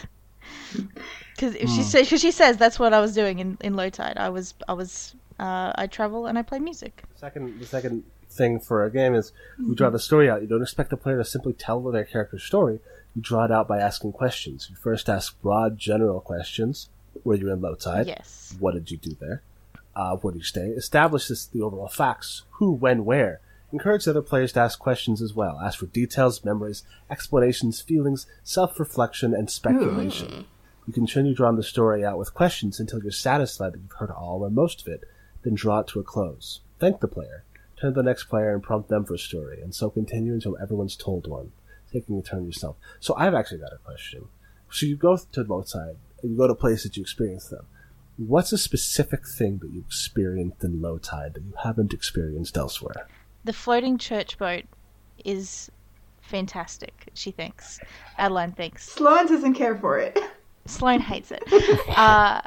[1.35, 3.89] Because if she says, cause she says that's what I was doing in, in low
[3.89, 4.17] tide.
[4.17, 7.03] I was I was uh I travel and I play music.
[7.15, 8.03] Second, the second
[8.35, 10.41] thing for a game is you draw the story out.
[10.41, 12.79] You don't expect the player to simply tell their character's story.
[13.15, 14.67] You draw it out by asking questions.
[14.69, 16.89] You first ask broad, general questions.
[17.23, 18.07] Were you in low tide?
[18.07, 18.55] Yes.
[18.59, 19.41] What did you do there?
[19.95, 20.67] Uh, where do you stay?
[20.67, 22.43] Establish this, the overall facts.
[22.51, 23.39] Who, when, where.
[23.71, 25.59] Encourage the other players to ask questions as well.
[25.59, 30.45] Ask for details, memories, explanations, feelings, self-reflection, and speculation.
[30.85, 34.43] You continue drawing the story out with questions until you're satisfied that you've heard all
[34.43, 35.03] or most of it,
[35.43, 36.59] then draw it to a close.
[36.79, 37.44] Thank the player.
[37.79, 40.57] Turn to the next player and prompt them for a story, and so continue until
[40.61, 41.51] everyone's told one,
[41.91, 42.77] taking a turn yourself.
[42.99, 44.29] So I've actually got a question.
[44.71, 47.65] So you go to Lowtide, and you go to places that you experience them.
[48.17, 53.07] What's a specific thing that you experienced in low tide that you haven't experienced elsewhere?
[53.43, 54.63] The floating church boat
[55.25, 55.69] is
[56.21, 57.79] fantastic, she thinks.
[58.17, 58.89] Adeline thinks.
[58.89, 60.17] Sloan doesn't care for it.
[60.65, 61.43] Sloan hates it.
[61.95, 62.41] Uh,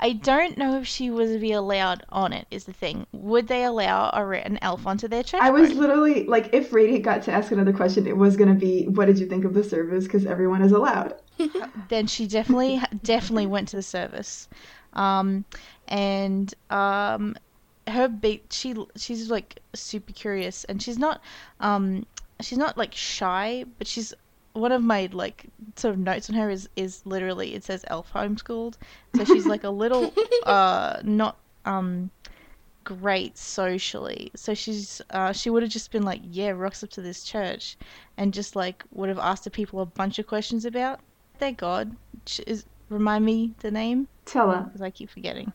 [0.00, 3.06] I don't know if she would be allowed on it, is the thing.
[3.12, 7.04] Would they allow a, an elf onto their church I was literally like, if Radiant
[7.04, 9.64] got to ask another question, it was gonna be, "What did you think of the
[9.64, 11.14] service?" Because everyone is allowed.
[11.88, 14.48] then she definitely definitely went to the service
[14.94, 15.44] um
[15.88, 17.36] and um
[17.88, 21.20] her beat she she's like super curious and she's not
[21.60, 22.06] um
[22.40, 24.14] she's not like shy but she's
[24.54, 28.10] one of my like sort of notes on her is is literally it says elf
[28.14, 28.74] homeschooled
[29.16, 30.12] so she's like a little
[30.46, 32.10] uh not um
[32.84, 34.30] great socially.
[34.36, 37.78] So she's uh, she would have just been like, yeah, rocks up to this church,
[38.18, 41.00] and just like would have asked the people a bunch of questions about
[41.38, 41.96] their god.
[42.26, 44.64] Ch- Is remind me the name Tella.
[44.66, 45.52] because I keep forgetting.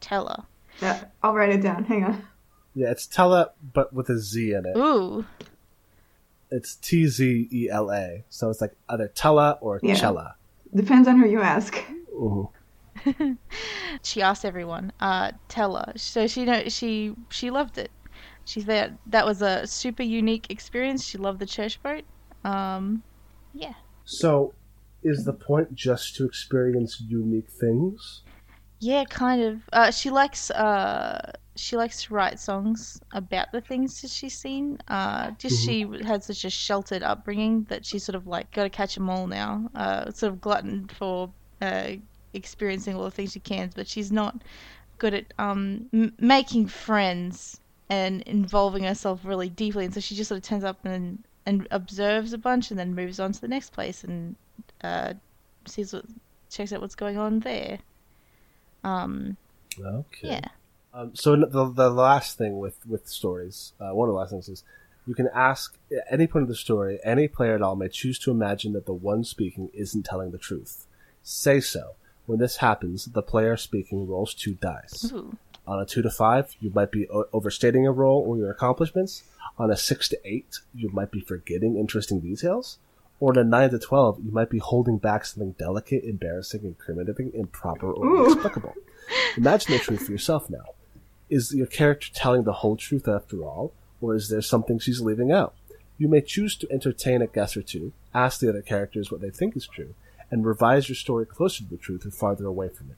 [0.00, 0.44] Tella.
[0.80, 1.84] Yeah, I'll write it down.
[1.84, 2.26] Hang on.
[2.74, 4.76] Yeah, it's Tella, but with a Z in it.
[4.76, 5.24] Ooh,
[6.52, 8.24] It's T Z E L A.
[8.28, 9.94] So it's like either Tella or Yeah.
[9.94, 10.36] Chella.
[10.74, 11.76] Depends on who you ask.
[12.10, 12.50] Ooh.
[14.02, 14.92] she asked everyone.
[15.00, 15.92] Uh, Tella.
[15.96, 17.90] So she know she she loved it.
[18.44, 21.04] She said that was a super unique experience.
[21.04, 22.04] She loved the church boat.
[22.44, 23.02] Um,
[23.54, 23.74] yeah.
[24.04, 24.54] So,
[25.02, 28.22] is the point just to experience unique things?
[28.80, 29.60] Yeah, kind of.
[29.72, 31.32] Uh, she likes uh,
[31.62, 34.78] she likes to write songs about the things that she's seen.
[34.88, 38.70] Uh, just she had such a sheltered upbringing that she's sort of like got to
[38.70, 39.70] catch them all now.
[39.74, 41.92] Uh, sort of glutton for uh,
[42.34, 44.42] experiencing all the things she can, but she's not
[44.98, 49.84] good at um m- making friends and involving herself really deeply.
[49.84, 52.94] And so she just sort of turns up and and observes a bunch, and then
[52.94, 54.34] moves on to the next place and
[54.82, 55.14] uh,
[55.66, 56.04] sees what
[56.50, 57.78] checks out what's going on there.
[58.82, 59.36] Um,
[59.78, 60.28] Okay.
[60.28, 60.48] yeah.
[60.94, 64.48] Um, so the, the last thing with with stories, uh, one of the last things
[64.48, 64.62] is
[65.06, 68.18] you can ask at any point of the story, any player at all may choose
[68.20, 70.86] to imagine that the one speaking isn't telling the truth.
[71.22, 71.94] Say so.
[72.26, 75.10] When this happens, the player speaking rolls two dice.
[75.12, 75.36] Ooh.
[75.66, 79.22] On a two to five, you might be o- overstating a role or your accomplishments.
[79.58, 82.78] On a six to eight, you might be forgetting interesting details.
[83.18, 87.32] Or on a nine to twelve, you might be holding back something delicate, embarrassing, incriminating,
[87.34, 88.24] improper, or Ooh.
[88.26, 88.74] inexplicable.
[89.36, 90.64] Imagine the truth for yourself now.
[91.32, 95.32] Is your character telling the whole truth after all, or is there something she's leaving
[95.32, 95.54] out?
[95.96, 99.30] You may choose to entertain a guess or two, ask the other characters what they
[99.30, 99.94] think is true,
[100.30, 102.96] and revise your story closer to the truth or farther away from it.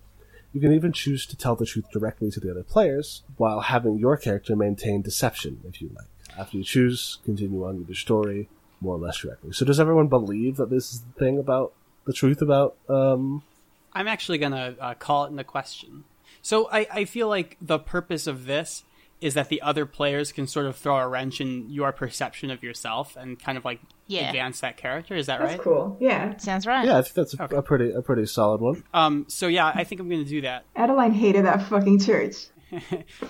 [0.53, 3.99] You can even choose to tell the truth directly to the other players, while having
[3.99, 6.09] your character maintain deception, if you like.
[6.37, 8.49] After you choose, continue on with your story
[8.81, 9.53] more or less directly.
[9.53, 11.73] So does everyone believe that this is the thing about
[12.05, 13.45] the truth about um
[13.93, 16.03] I'm actually gonna uh, call it in into question.
[16.45, 18.85] So I, I feel like the purpose of this
[19.23, 22.63] is that the other players can sort of throw a wrench in your perception of
[22.63, 24.27] yourself and kind of like Yeah.
[24.27, 25.17] advance that character.
[25.17, 25.47] Is that right?
[25.57, 25.65] That's right?
[25.65, 25.97] cool.
[26.01, 26.37] Yeah.
[26.37, 26.85] Sounds right.
[26.87, 28.85] Yeah, I think that's a, a pretty a pretty solid one.
[28.93, 29.25] Um.
[29.29, 30.67] So yeah, I think I'm gonna do that.
[30.77, 32.35] Adeline hated that fucking church.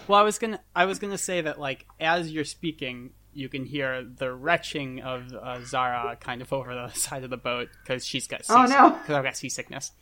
[0.08, 3.64] Well, I was gonna I was gonna say that like as you're speaking, you can
[3.64, 8.04] hear the retching of uh, Zara kind of over the side of the boat because
[8.04, 8.90] she's got Oh, no.
[8.90, 9.92] because I've got seasickness,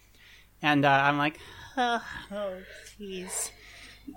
[0.63, 1.39] and uh, I'm like,
[1.77, 2.55] oh,
[3.01, 3.51] jeez.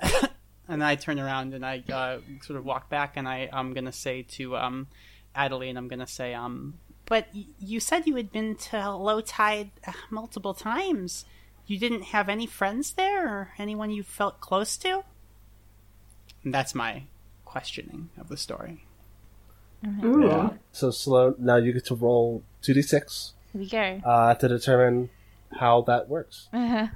[0.67, 3.91] and I turn around and I uh, sort of walk back, and I I'm gonna
[3.91, 4.87] say to um,
[5.35, 9.71] Adeline, I'm gonna say um, but y- you said you had been to low tide
[9.87, 11.25] uh, multiple times.
[11.67, 15.03] You didn't have any friends there, or anyone you felt close to?
[16.43, 17.03] And that's my
[17.43, 18.85] questioning of the story.
[20.03, 20.51] Ooh.
[20.71, 21.35] So slow.
[21.37, 24.01] Now you get to roll two d six Here we go.
[24.03, 25.09] uh, to determine
[25.59, 26.49] how that works.
[26.53, 26.87] Uh-huh.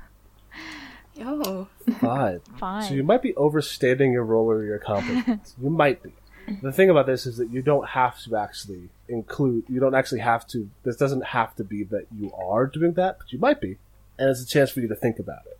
[1.21, 1.67] Oh.
[1.99, 2.43] Five.
[2.57, 2.83] Fine.
[2.83, 5.53] So you might be overstating your role or your accomplishments.
[5.61, 6.13] you might be.
[6.61, 9.65] The thing about this is that you don't have to actually include.
[9.67, 10.69] You don't actually have to.
[10.83, 13.77] This doesn't have to be that you are doing that, but you might be,
[14.17, 15.59] and it's a chance for you to think about it.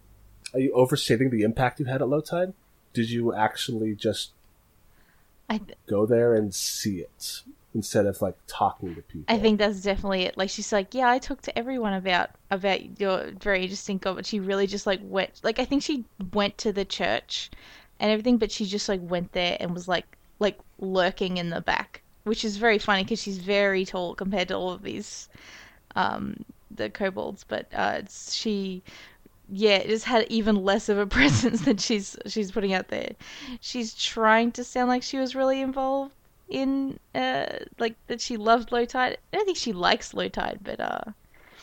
[0.54, 2.54] Are you overstating the impact you had at low tide?
[2.94, 4.32] Did you actually just
[5.48, 7.42] I, go there and see it
[7.74, 9.34] instead of like talking to people?
[9.34, 10.38] I think that's definitely it.
[10.38, 14.26] Like she's like, yeah, I talked to everyone about about your very interesting god, but
[14.26, 15.42] she really just like went.
[15.44, 17.52] Like I think she went to the church
[18.00, 21.62] and everything, but she just like went there and was like like lurking in the
[21.62, 25.30] back, which is very funny because she's very tall compared to all of these
[25.96, 27.46] um the kobolds.
[27.48, 28.84] But uh, she
[29.52, 33.12] yeah, it just had even less of a presence than she's she's putting out there.
[33.62, 36.14] She's trying to sound like she was really involved
[36.50, 37.46] in uh
[37.78, 39.18] like that she loved low tide.
[39.32, 41.02] I don't think she likes low tide, but uh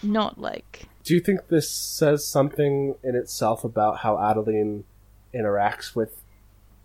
[0.03, 4.85] not like Do you think this says something in itself about how Adeline
[5.35, 6.23] interacts with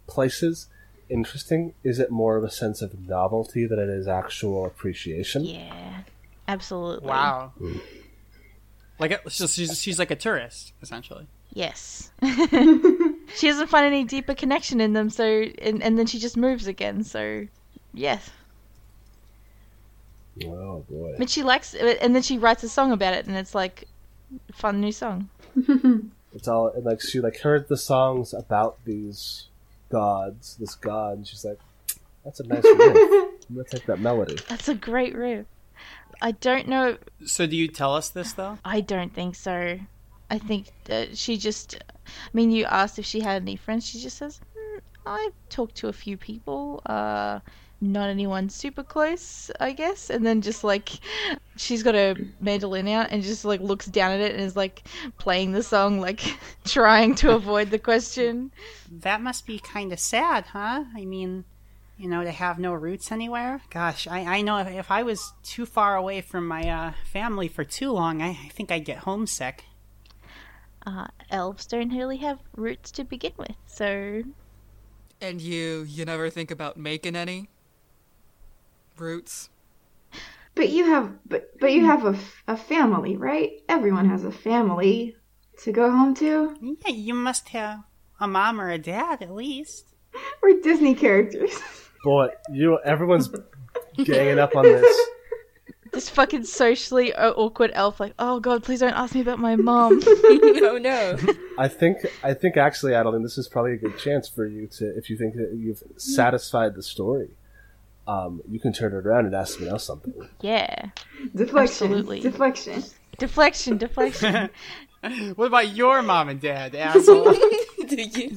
[0.07, 0.67] places?
[1.09, 1.73] Interesting.
[1.83, 5.43] Is it more of a sense of novelty than it is actual appreciation?
[5.43, 6.03] yeah.
[6.47, 7.07] Absolutely.
[7.07, 7.53] Wow.
[8.99, 11.27] Like so she's she's like a tourist essentially.
[11.53, 12.11] Yes.
[12.21, 16.67] she doesn't find any deeper connection in them, so and, and then she just moves
[16.67, 17.45] again, so
[17.93, 18.30] yes.
[20.45, 21.15] Oh boy.
[21.17, 23.88] But she likes it, and then she writes a song about it and it's like
[24.54, 25.30] fun new song.
[26.34, 29.47] It's all and, like she like heard the songs about these
[29.89, 31.60] gods, this god, and she's like,
[32.23, 32.80] "That's a nice riff.
[33.49, 35.45] I'm gonna take that melody." That's a great riff.
[36.21, 38.60] I don't know So do you tell us this though?
[38.63, 39.80] I don't think so.
[40.30, 41.75] I think that she just.
[42.06, 43.86] I mean, you asked if she had any friends.
[43.86, 46.82] She just says, "Mm, I've talked to a few people.
[46.86, 47.39] Uh,
[47.82, 50.12] not anyone super close, I guess.
[50.12, 50.91] And then just like
[51.58, 54.84] she's got a mandolin out and just like looks down at it and is like
[55.17, 58.52] playing the song, like trying to avoid the question.
[58.91, 60.86] That must be kind of sad, huh?
[60.96, 61.44] I mean,
[61.98, 63.62] you know, to have no roots anywhere.
[63.72, 67.48] Gosh, I, I know if, if I was too far away from my uh, family
[67.48, 69.65] for too long, I, I think I'd get homesick.
[70.86, 74.24] Uh, elves don't really have roots to begin with, so
[75.20, 77.50] And you, you never think about making any?
[78.97, 79.49] Roots?
[80.54, 83.62] But you have, but but you have a, a family, right?
[83.69, 85.15] Everyone has a family
[85.63, 86.56] to go home to.
[86.62, 87.84] Yeah, you must have
[88.19, 89.88] a mom or a dad at least.
[90.43, 91.58] We're Disney characters.
[92.04, 93.30] Boy, you everyone's
[93.97, 95.08] ganging up on this.
[95.93, 99.56] this fucking socially uh, awkward elf, like, oh god, please don't ask me about my
[99.56, 100.01] mom.
[100.06, 101.17] oh no.
[101.58, 104.97] I think I think actually, Adeline, this is probably a good chance for you to,
[104.97, 107.30] if you think that you've satisfied the story,
[108.07, 110.13] um, you can turn it around and ask someone else something.
[110.41, 110.89] yeah,
[111.35, 111.87] deflection.
[111.87, 112.19] Absolutely.
[112.21, 112.83] Deflection.
[113.17, 114.49] deflection, deflection.
[115.35, 117.33] What about your mom and dad, asshole?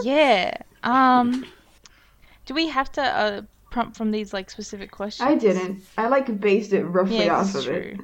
[0.02, 0.56] Yeah.
[0.82, 1.44] Um,
[2.46, 5.28] do we have to uh, prompt from these like specific questions?
[5.28, 5.82] I didn't.
[5.98, 8.00] I like based it roughly Yeah, off of is it.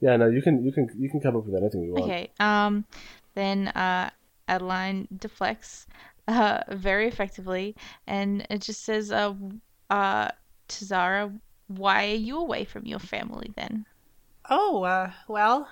[0.00, 2.04] Yeah, no, you can you can you can come up with anything you want.
[2.04, 2.30] Okay.
[2.40, 2.86] Um,
[3.34, 4.08] then uh,
[4.48, 5.86] Adeline deflects
[6.26, 9.34] uh very effectively, and it just says, uh,
[9.90, 10.28] uh,
[10.70, 11.32] to Zara,
[11.68, 13.86] why are you away from your family then?
[14.50, 15.68] oh, uh, well,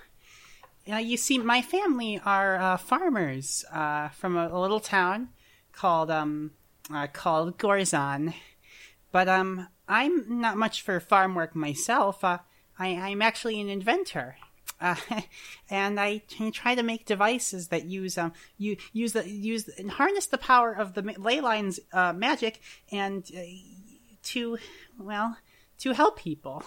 [0.90, 5.28] uh, you see, my family are uh, farmers uh, from a, a little town
[5.72, 6.52] called um
[6.92, 8.32] uh, called Gorzon,
[9.12, 12.24] but um I'm not much for farm work myself.
[12.24, 12.40] I,
[12.78, 14.36] I'm actually an inventor.
[15.70, 20.26] And I try to make devices that use um you use the use and harness
[20.26, 21.80] the power of the ley lines
[22.14, 22.60] magic
[22.92, 23.28] and
[24.32, 24.58] to
[24.98, 25.36] well
[25.78, 26.62] to help people.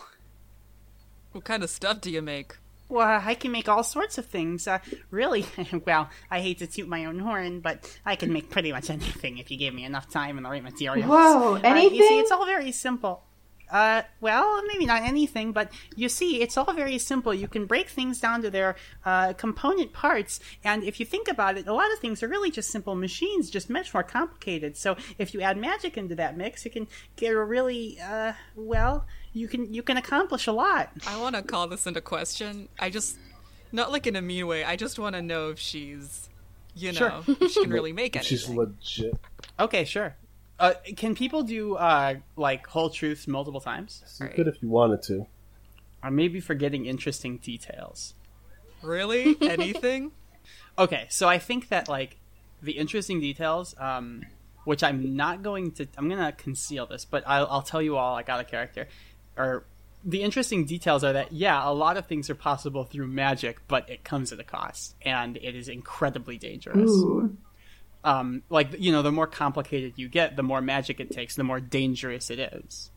[1.31, 2.57] What kind of stuff do you make?
[2.89, 4.67] Well, I can make all sorts of things.
[4.67, 4.79] Uh,
[5.11, 5.45] really,
[5.85, 9.37] well, I hate to toot my own horn, but I can make pretty much anything
[9.37, 11.07] if you give me enough time and the right materials.
[11.09, 11.97] Whoa, Uh, anything?
[11.97, 13.23] you see, it's all very simple.
[13.71, 17.33] Uh, well, maybe not anything, but you see, it's all very simple.
[17.33, 21.57] You can break things down to their uh, component parts, and if you think about
[21.57, 24.75] it, a lot of things are really just simple machines, just much more complicated.
[24.75, 29.05] So if you add magic into that mix, you can get a really, uh, well,
[29.33, 30.91] you can you can accomplish a lot.
[31.07, 32.67] I want to call this into question.
[32.77, 33.17] I just,
[33.71, 34.65] not like in a mean way.
[34.65, 36.27] I just want to know if she's,
[36.75, 37.35] you know, Sure.
[37.39, 38.37] if she can really make anything.
[38.37, 39.15] She's legit.
[39.57, 40.15] Okay, sure.
[40.61, 44.03] Uh, can people do uh, like whole truths multiple times?
[44.21, 45.25] You could if you wanted to.
[46.03, 48.13] Or maybe forgetting interesting details.
[48.83, 50.11] really anything?
[50.77, 52.17] Okay, so I think that like
[52.61, 54.23] the interesting details, um,
[54.65, 58.15] which I'm not going to, I'm gonna conceal this, but I'll, I'll tell you all
[58.15, 58.87] I got a character.
[59.35, 59.65] Or
[60.03, 63.89] the interesting details are that yeah, a lot of things are possible through magic, but
[63.89, 66.91] it comes at a cost, and it is incredibly dangerous.
[66.91, 67.35] Ooh.
[68.03, 71.43] Um, like you know, the more complicated you get, the more magic it takes, the
[71.43, 72.89] more dangerous it is.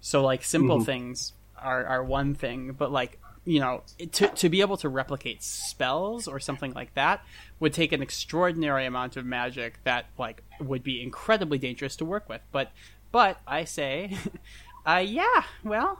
[0.00, 4.60] So like simple things are are one thing, but like you know, to to be
[4.60, 7.24] able to replicate spells or something like that
[7.60, 12.28] would take an extraordinary amount of magic that like would be incredibly dangerous to work
[12.28, 12.40] with.
[12.52, 12.72] But
[13.12, 14.16] but I say,
[14.86, 15.98] uh, yeah, well.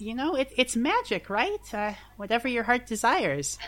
[0.00, 1.74] You know, it, it's magic, right?
[1.74, 3.58] Uh, whatever your heart desires.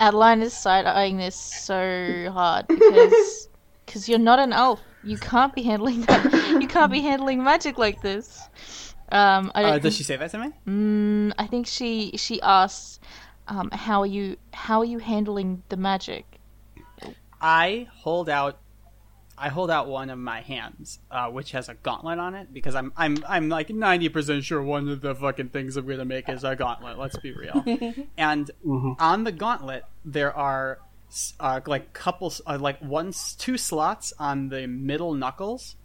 [0.00, 3.48] Adeline is side eyeing this so hard because
[3.86, 4.80] because you're not an elf.
[5.04, 6.24] You can't be handling that.
[6.60, 8.48] You can't be handling magic like this.
[9.12, 10.52] Um, I don't Uh, think, does she say that to me?
[10.66, 13.00] Mm, I think she she asks,
[13.48, 14.36] um, "How are you?
[14.54, 16.24] How are you handling the magic?"
[17.40, 18.58] I hold out
[19.40, 22.74] I hold out one of my hands, uh, which has a gauntlet on it, because
[22.74, 26.28] I'm I'm I'm like ninety percent sure one of the fucking things I'm gonna make
[26.28, 26.98] is a gauntlet.
[26.98, 27.64] Let's be real.
[28.18, 28.50] and
[28.98, 30.78] on the gauntlet there are
[31.40, 35.76] uh, like couples, uh, like one two slots on the middle knuckles.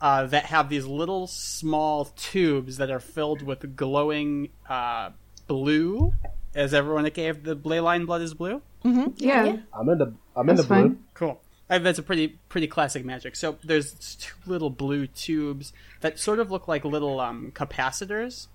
[0.00, 5.10] Uh, that have these little small tubes that are filled with glowing uh,
[5.46, 6.12] blue.
[6.54, 8.60] As everyone okay if the ley line blood is blue.
[8.84, 9.58] Yeah.
[9.72, 10.82] I'm in the I'm in That's the blue.
[10.82, 11.04] fine.
[11.14, 11.40] Cool.
[11.72, 13.34] Uh, that's a pretty pretty classic magic.
[13.34, 18.48] So there's two little blue tubes that sort of look like little um, capacitors,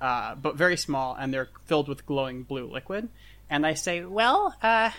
[0.00, 3.10] uh, but very small, and they're filled with glowing blue liquid.
[3.50, 4.92] And I say, well, uh,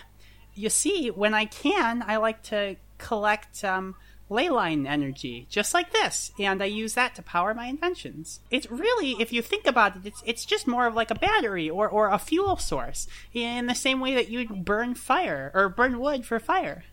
[0.54, 3.96] you see, when I can, I like to collect um,
[4.30, 8.38] ley line energy, just like this, and I use that to power my inventions.
[8.52, 11.68] It's really, if you think about it, it's it's just more of like a battery
[11.68, 15.98] or, or a fuel source, in the same way that you'd burn fire or burn
[15.98, 16.84] wood for fire.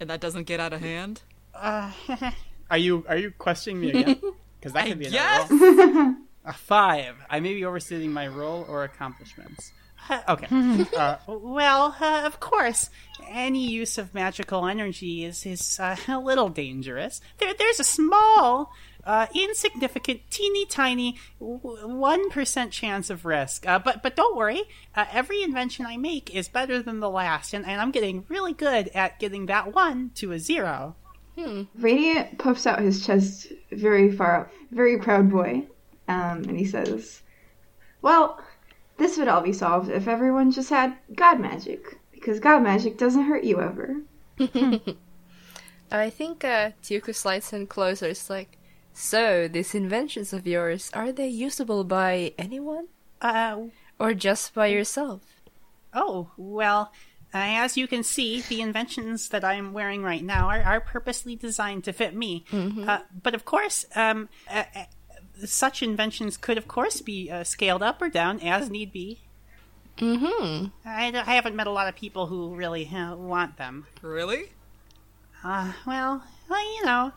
[0.00, 1.22] And that doesn't get out of hand?
[1.54, 1.90] Uh,
[2.70, 4.20] are you are you questioning me again?
[4.58, 5.50] Because that could be another guess.
[5.52, 6.14] roll.
[6.44, 7.14] A five.
[7.30, 9.70] I may be overstating my role or accomplishments.
[10.10, 10.48] Uh, okay.
[10.96, 12.90] uh, well, uh, of course,
[13.28, 17.20] any use of magical energy is is uh, a little dangerous.
[17.38, 18.72] There, there's a small,
[19.08, 23.66] uh, insignificant, teeny tiny one percent chance of risk.
[23.66, 24.64] Uh, but but don't worry.
[24.94, 28.52] Uh, every invention I make is better than the last, and, and I'm getting really
[28.52, 30.94] good at getting that one to a zero.
[31.76, 35.66] Radiant puffs out his chest very far up, very proud boy,
[36.06, 37.22] um, and he says,
[38.02, 38.38] "Well,
[38.98, 43.24] this would all be solved if everyone just had god magic, because god magic doesn't
[43.24, 44.02] hurt you ever."
[45.90, 48.08] I think uh, Tuku slides in closer.
[48.08, 48.57] It's like,
[48.98, 52.88] so these inventions of yours are they usable by anyone
[53.20, 55.22] Uh, or just by yourself?
[55.94, 56.92] Oh, well,
[57.34, 61.34] uh, as you can see, the inventions that I'm wearing right now are, are purposely
[61.36, 62.44] designed to fit me.
[62.52, 64.84] Uh, but of course, um, uh, uh,
[65.44, 69.18] such inventions could, of course, be uh, scaled up or down as need be.
[69.98, 70.66] Mm-hmm.
[70.86, 73.86] I, I haven't met a lot of people who really uh, want them.
[74.02, 74.52] Really?
[75.42, 77.12] Uh, well, well, you know,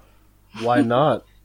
[0.61, 1.25] Why not?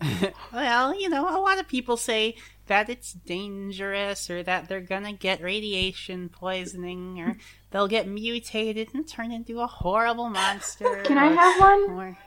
[0.52, 5.12] well, you know, a lot of people say that it's dangerous or that they're gonna
[5.12, 7.36] get radiation poisoning or
[7.70, 11.02] they'll get mutated and turn into a horrible monster.
[11.04, 11.90] Can I have one?
[11.98, 12.18] or-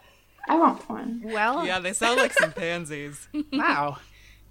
[0.47, 1.21] I want one.
[1.23, 3.27] well, Yeah, they sound like some pansies.
[3.53, 3.97] wow,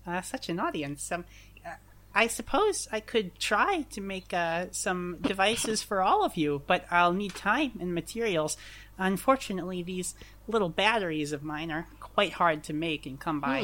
[0.07, 1.11] uh, such an audience.
[1.11, 1.25] Um,
[1.67, 1.71] uh,
[2.15, 6.85] I suppose I could try to make uh, some devices for all of you, but
[6.89, 8.57] I'll need time and materials.
[8.97, 10.15] Unfortunately, these
[10.47, 11.87] little batteries of mine are
[12.19, 13.63] quite hard to make and come by.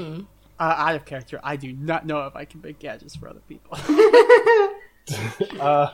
[0.61, 3.43] Uh, out of character, I do not know if I can make gadgets for other
[3.49, 3.77] people.
[5.61, 5.91] Uh,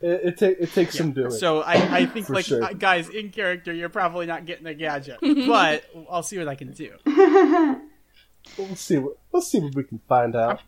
[0.00, 1.30] it, it, ta- it takes some doing.
[1.30, 2.64] so I, I think, like, sure.
[2.64, 6.56] uh, guys, in character, you're probably not getting a gadget, but I'll see what I
[6.56, 6.90] can do.
[8.58, 8.98] we'll see.
[8.98, 10.62] What, we'll see what we can find out.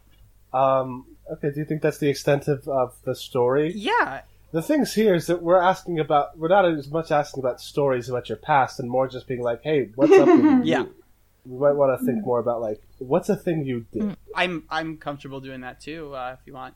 [0.52, 1.50] Um, okay.
[1.50, 3.72] Do you think that's the extent of, of the story?
[3.74, 4.20] Yeah,
[4.52, 6.38] The things here is that we're asking about.
[6.38, 9.62] We're not as much asking about stories about your past, and more just being like,
[9.64, 10.94] "Hey, what's up with you?"
[11.44, 11.52] Yeah.
[11.52, 14.16] We might want to think more about like, what's a thing you did?
[14.34, 16.14] I'm I'm comfortable doing that too.
[16.14, 16.74] Uh, if you want,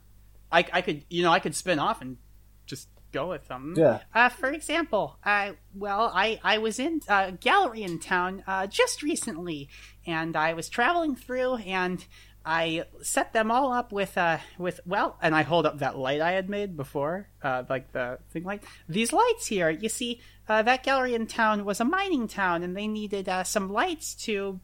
[0.51, 2.17] I I could you know I could spin off and
[2.65, 3.73] just go with them.
[3.77, 3.99] Yeah.
[4.13, 9.01] Uh, for example, I well I I was in a gallery in town uh, just
[9.01, 9.69] recently,
[10.05, 12.05] and I was traveling through and.
[12.47, 16.21] I set them all up with uh with well, and I hold up that light
[16.21, 18.63] I had made before, uh, like the thing light.
[18.87, 22.75] These lights here, you see, uh, that gallery in town was a mining town, and
[22.75, 24.61] they needed uh, some lights to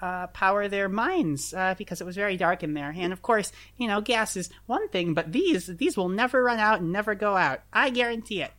[0.00, 2.94] uh, power their mines uh, because it was very dark in there.
[2.96, 6.58] And of course, you know, gas is one thing, but these these will never run
[6.58, 7.60] out and never go out.
[7.70, 8.52] I guarantee it.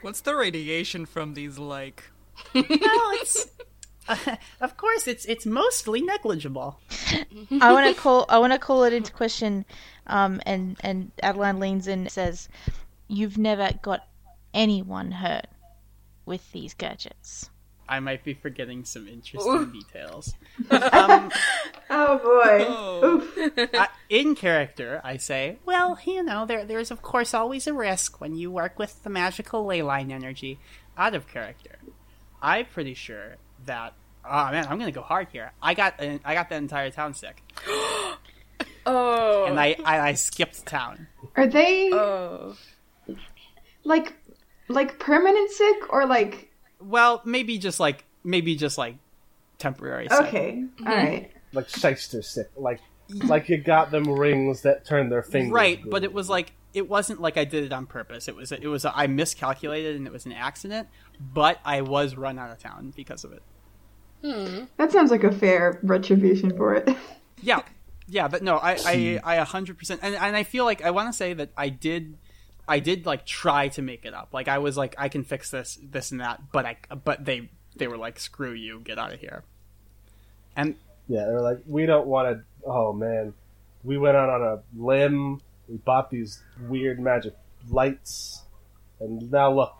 [0.00, 2.04] What's the radiation from these like?
[2.54, 3.48] Well, it's
[4.60, 6.78] of course it's it's mostly negligible.
[7.60, 8.26] I want to call.
[8.28, 9.64] I want to call it into question.
[10.06, 12.48] Um, and and Adeline leans in and says,
[13.08, 14.06] "You've never got
[14.52, 15.46] anyone hurt
[16.26, 17.50] with these gadgets."
[17.86, 20.34] I might be forgetting some interesting details.
[20.70, 21.30] Um,
[21.90, 22.64] Oh boy.
[22.66, 23.04] Oh.
[23.04, 23.58] Oof.
[23.74, 28.20] uh, in character, I say, well, you know, there there's of course always a risk
[28.20, 30.58] when you work with the magical ley line energy.
[30.96, 31.76] Out of character,
[32.40, 33.36] I'm pretty sure
[33.66, 33.94] that.
[34.24, 35.52] Oh man, I'm gonna go hard here.
[35.62, 37.42] I got I got the entire town sick,
[38.86, 39.44] Oh.
[39.46, 41.08] and I I, I skipped town.
[41.36, 42.56] Are they oh.
[43.84, 44.14] like
[44.68, 46.50] like permanent sick or like
[46.80, 48.96] Well, maybe just like maybe just like
[49.58, 50.08] temporary.
[50.08, 50.20] sick.
[50.20, 50.52] okay?
[50.64, 50.86] Mm-hmm.
[50.88, 51.30] All right.
[51.52, 52.80] Like shyster sick, like
[53.24, 55.52] like you got them rings that turn their fingers.
[55.52, 55.90] right blue.
[55.90, 58.66] but it was like it wasn't like i did it on purpose it was it
[58.66, 60.88] was a, i miscalculated and it was an accident
[61.20, 63.42] but i was run out of town because of it
[64.24, 64.64] Hmm.
[64.78, 66.88] That sounds like a fair retribution for it.
[67.42, 67.60] yeah
[68.06, 69.26] yeah but no i i hmm.
[69.26, 72.18] i 100% and, and i feel like i want to say that i did
[72.68, 75.50] i did like try to make it up like i was like i can fix
[75.50, 79.12] this this and that but i but they they were like screw you get out
[79.12, 79.42] of here
[80.56, 80.76] and
[81.08, 82.44] Yeah, they're like, we don't want to.
[82.66, 83.34] Oh man,
[83.82, 85.40] we went out on a limb.
[85.68, 87.34] We bought these weird magic
[87.68, 88.42] lights,
[89.00, 89.74] and now look,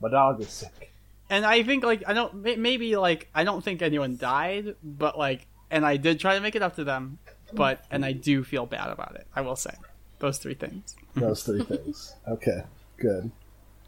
[0.00, 0.89] my dog is sick.
[1.30, 5.46] And I think like I don't maybe like I don't think anyone died, but like
[5.70, 7.18] and I did try to make it up to them,
[7.52, 9.26] but and I do feel bad about it.
[9.34, 9.72] I will say
[10.18, 10.96] those three things.
[11.14, 12.14] Those three things.
[12.28, 12.62] Okay,
[12.98, 13.30] good.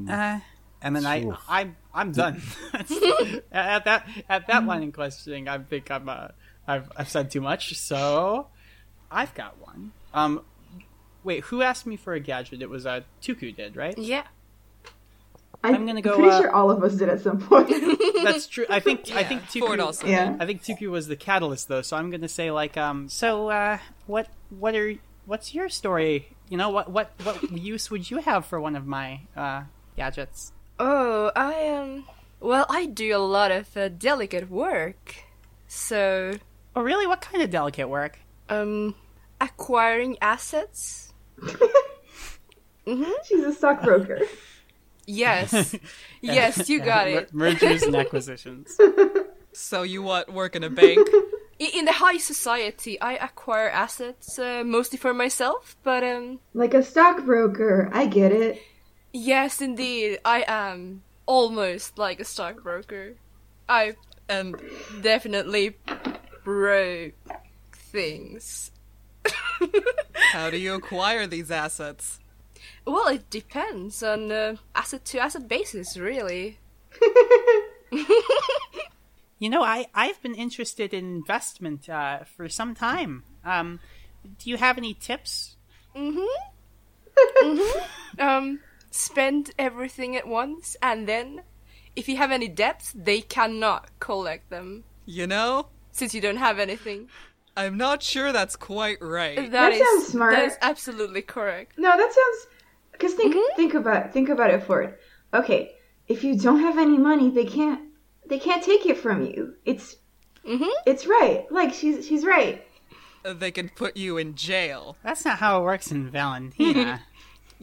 [0.08, 0.40] Uh,
[0.80, 1.38] and then I Oof.
[1.48, 2.40] I I'm done.
[3.52, 6.28] at that at that line in questioning, I think I'm uh
[6.66, 8.48] I've I've said too much, so
[9.10, 9.92] I've got one.
[10.14, 10.42] Um,
[11.24, 12.62] wait, who asked me for a gadget?
[12.62, 13.98] It was uh Tuku did right?
[13.98, 14.24] Yeah.
[15.64, 17.68] I'm gonna go, Pretty uh, sure all of us did at some point.
[18.24, 18.66] That's true.
[18.68, 20.36] I think I think Ford Tuku, also Yeah.
[20.40, 23.78] I think Tuku was the catalyst though, so I'm gonna say like um so uh
[24.06, 24.94] what what are
[25.26, 26.28] what's your story?
[26.48, 29.62] You know what what what use would you have for one of my uh
[29.96, 30.52] gadgets?
[30.78, 32.04] Oh, I um.
[32.40, 35.14] Well, I do a lot of uh, delicate work,
[35.68, 36.32] so
[36.74, 37.06] Oh really?
[37.06, 38.18] What kind of delicate work?
[38.48, 38.94] um,
[39.40, 41.12] acquiring assets.
[43.24, 44.20] She's a stockbroker.
[45.06, 45.74] Yes,
[46.20, 47.34] yes, you got Mer- it.
[47.34, 48.76] mergers and acquisitions.
[49.54, 50.32] So you what?
[50.32, 51.06] Work in a bank?
[51.58, 56.82] In the high society, I acquire assets uh, mostly for myself, but um, Like a
[56.82, 57.90] stockbroker.
[57.92, 58.62] I get it.
[59.12, 63.16] yes, indeed, I am almost like a stockbroker.
[63.68, 63.96] I
[64.26, 64.56] and
[65.02, 65.76] definitely
[66.44, 67.12] broke
[67.74, 68.70] things.
[70.32, 72.20] how do you acquire these assets?
[72.84, 76.58] Well, it depends on uh, asset to asset basis, really.
[79.38, 83.24] You know, I I've been interested in investment uh, for some time.
[83.44, 83.80] Um,
[84.38, 85.56] do you have any tips?
[85.96, 86.28] Mhm.
[88.20, 88.60] Um,
[88.92, 91.42] spend everything at once, and then,
[91.96, 96.60] if you have any debts, they cannot collect them You know, since you don't have
[96.60, 97.08] anything.
[97.56, 99.50] I'm not sure that's quite right.
[99.50, 100.34] That is sounds smart.
[100.34, 101.76] That is absolutely correct.
[101.78, 102.46] No, that sounds.
[103.02, 103.56] Because think Mm-hmm.
[103.56, 104.94] think about think about it, Ford.
[105.34, 105.72] Okay,
[106.06, 107.80] if you don't have any money, they can't
[108.28, 109.54] they can't take it from you.
[109.64, 109.96] It's
[110.46, 110.68] Mhm.
[110.86, 111.46] it's right.
[111.50, 112.64] Like she's she's right.
[113.24, 114.96] They can put you in jail.
[115.02, 117.02] That's not how it works in Valentina.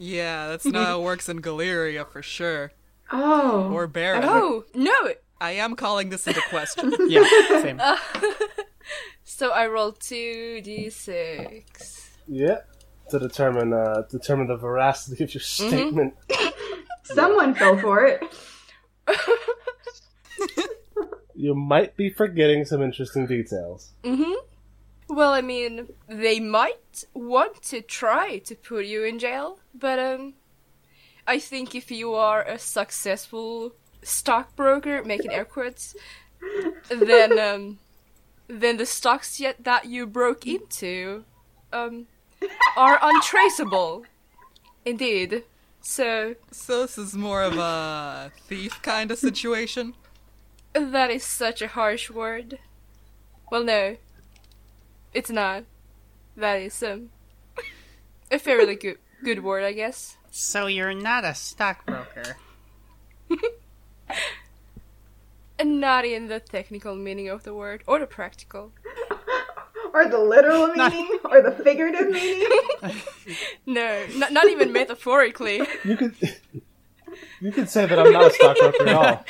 [0.02, 2.72] Yeah, that's not how it works in Galeria for sure.
[3.12, 4.22] Oh, Or Baron.
[4.24, 5.12] Oh no!
[5.40, 6.94] I am calling this into question.
[7.08, 7.24] yeah,
[7.62, 7.80] same.
[9.24, 12.08] So I rolled two d6.
[12.28, 12.58] Yeah.
[13.10, 16.14] To determine uh, determine the veracity of your statement.
[17.02, 18.22] someone fell for it.
[21.40, 23.94] You might be forgetting some interesting details.
[25.08, 30.34] Well, I mean, they might want to try to put you in jail, but um,
[31.26, 35.96] I think if you are a successful stockbroker, making air quotes,
[36.90, 37.78] then um,
[38.46, 41.24] then the stocks yet that you broke into,
[41.72, 42.06] um,
[42.76, 44.04] are untraceable.
[44.84, 45.44] Indeed.
[45.80, 49.94] So so this is more of a thief kind of situation.
[50.74, 52.58] that is such a harsh word.
[53.50, 53.96] Well, no,
[55.12, 55.64] it's not.
[56.36, 57.10] That is um
[58.30, 60.16] a fairly good good word, I guess.
[60.30, 62.36] So you're not a stockbroker.
[65.62, 68.72] Not in the technical meaning of the word or the practical.
[69.92, 72.48] Or the literal meaning, or the figurative meaning.
[73.66, 75.60] No, not, not even metaphorically.
[75.84, 76.14] You could
[77.40, 79.24] you could say that I'm not a stockbroker at all.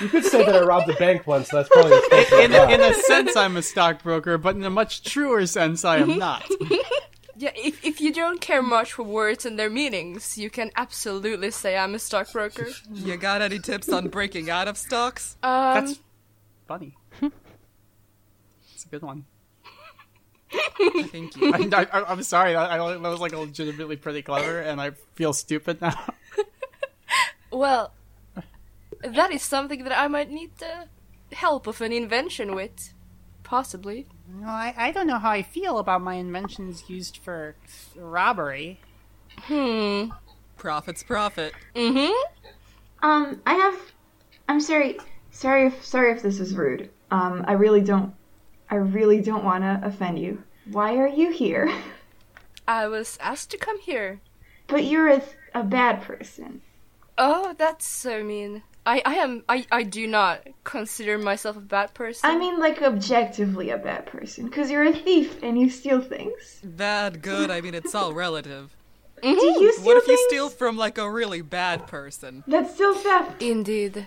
[0.00, 1.48] You could say that I robbed a bank once.
[1.50, 2.72] That's probably as close as I In, got.
[2.72, 6.48] in a sense, I'm a stockbroker, but in a much truer sense, I am not.
[7.34, 11.50] Yeah, if, if you don't care much for words and their meanings, you can absolutely
[11.50, 12.68] say I'm a stockbroker.
[12.92, 15.36] You got any tips on breaking out of stocks?
[15.42, 16.00] Um, That's
[16.68, 16.94] funny.
[18.92, 19.24] It's a good one.
[21.10, 21.52] Thank you.
[21.54, 22.54] I, I, I'm sorry.
[22.54, 26.14] I, I, that was like legitimately pretty clever, and I feel stupid now.
[27.50, 27.92] well,
[29.02, 30.88] that is something that I might need the
[31.34, 32.92] help of an invention with.
[33.42, 34.06] Possibly.
[34.40, 37.54] Well, I, I don't know how I feel about my inventions used for
[37.96, 38.78] robbery.
[39.38, 40.10] Hmm.
[40.58, 41.54] Profit's profit.
[41.74, 42.12] Mm-hmm.
[43.02, 43.78] Um, I have.
[44.48, 44.98] I'm sorry.
[45.30, 46.90] Sorry if sorry if this is rude.
[47.10, 48.14] Um, I really don't.
[48.72, 50.44] I really don't want to offend you.
[50.64, 51.70] Why are you here?
[52.66, 54.22] I was asked to come here.
[54.66, 55.22] But you're a,
[55.54, 56.62] a bad person.
[57.18, 58.62] Oh, that's so mean.
[58.86, 62.30] I, I am I, I do not consider myself a bad person.
[62.30, 66.58] I mean, like objectively a bad person, because you're a thief and you steal things.
[66.64, 68.74] Bad, good, I mean, it's all relative.
[69.22, 69.38] Mm-hmm.
[69.38, 72.42] Do you steal What if you steal from, like, a really bad person?
[72.46, 73.42] That's still theft.
[73.42, 74.06] Indeed.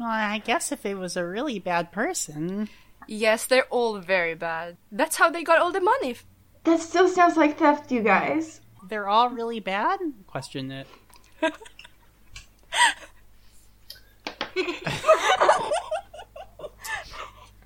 [0.00, 2.68] Well, I guess if it was a really bad person.
[3.06, 4.76] Yes, they're all very bad.
[4.92, 6.16] That's how they got all the money.
[6.64, 8.60] That still sounds like theft, you guys.
[8.88, 9.98] They're all really bad?
[10.26, 10.86] Question it.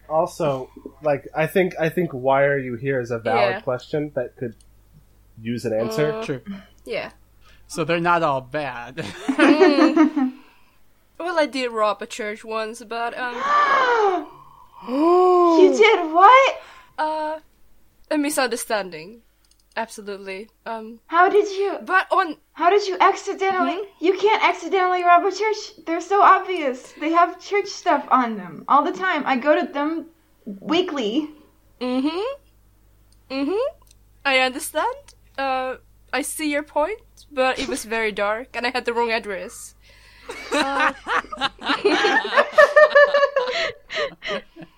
[0.09, 0.71] Also,
[1.03, 3.61] like I think I think why are you here is a valid Yeah.
[3.63, 4.55] question that could
[5.41, 6.13] use an answer.
[6.13, 6.43] Uh, True.
[6.85, 7.13] Yeah.
[7.67, 9.05] So they're not all bad.
[11.17, 13.35] Well, I did rob a church once, but um,
[14.89, 16.61] You did what?
[16.99, 17.39] uh,
[18.11, 19.23] a misunderstanding.
[19.77, 20.49] Absolutely.
[20.67, 21.79] Um, How did you?
[21.85, 23.79] but on How did you accidentally?
[24.01, 25.85] You can't accidentally rob a church.
[25.87, 26.93] They're so obvious.
[27.01, 29.25] They have church stuff on them all the time.
[29.27, 30.07] I go to them
[30.45, 31.31] weekly.
[31.81, 32.21] Mm-hmm.
[33.31, 33.67] Mm-hmm.
[34.25, 34.97] I understand.
[35.37, 35.77] Uh,
[36.13, 37.01] I see your point,
[37.33, 39.75] but it was very dark, and I had the wrong address.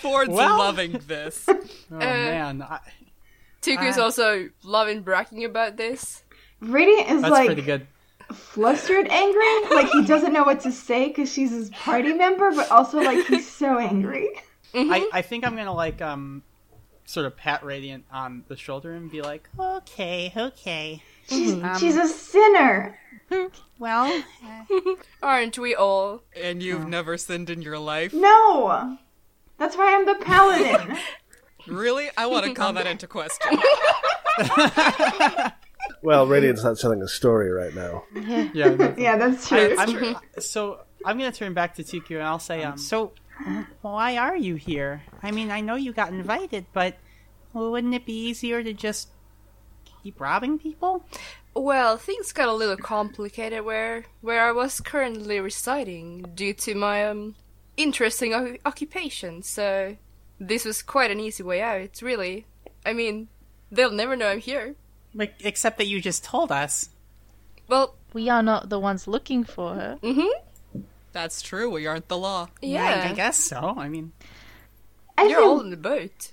[0.00, 1.46] Ford's Well- loving this.
[1.90, 2.80] Oh man, I,
[3.62, 4.02] Tuku's Ah.
[4.02, 6.22] also loving bragging about this.
[6.60, 7.86] Radiant is that's like pretty good.
[8.32, 9.74] flustered, angry.
[9.74, 13.26] Like he doesn't know what to say because she's his party member, but also like
[13.26, 14.28] he's so angry.
[14.74, 16.42] I, I think I'm gonna like um
[17.06, 21.02] sort of pat Radiant on the shoulder and be like, okay, okay.
[21.28, 22.98] She's Um, she's a sinner.
[23.78, 24.24] Well,
[25.22, 26.22] Aren't we all?
[26.34, 26.88] And you've Oh.
[26.88, 28.12] never sinned in your life?
[28.12, 28.98] No,
[29.58, 30.96] that's why I'm the paladin.
[31.66, 32.08] Really?
[32.16, 33.58] I want to call that into question.
[36.02, 38.04] Well, Radiant's not telling a story right now.
[38.14, 38.70] yeah.
[38.74, 39.74] no- yeah, that's true.
[39.78, 43.12] I'm, so I'm gonna turn back to Tuku and I'll say, um, so
[43.82, 45.02] why are you here?
[45.22, 46.96] I mean, I know you got invited, but
[47.52, 49.08] well, wouldn't it be easier to just
[50.02, 51.04] keep robbing people?
[51.54, 57.06] Well, things got a little complicated where where I was currently residing due to my
[57.06, 57.34] um
[57.78, 59.42] interesting o- occupation.
[59.42, 59.96] So
[60.38, 62.44] this was quite an easy way out, really.
[62.84, 63.28] I mean,
[63.72, 64.74] they'll never know I'm here.
[65.14, 66.90] Like, except that you just told us.
[67.68, 69.98] Well, We are not the ones looking for her.
[70.02, 70.80] mm-hmm.
[71.12, 71.70] That's true.
[71.70, 72.48] We aren't the law.
[72.62, 73.74] Yeah, I, I guess so.
[73.78, 74.12] I mean,
[75.16, 76.32] I you're feel all in the boat.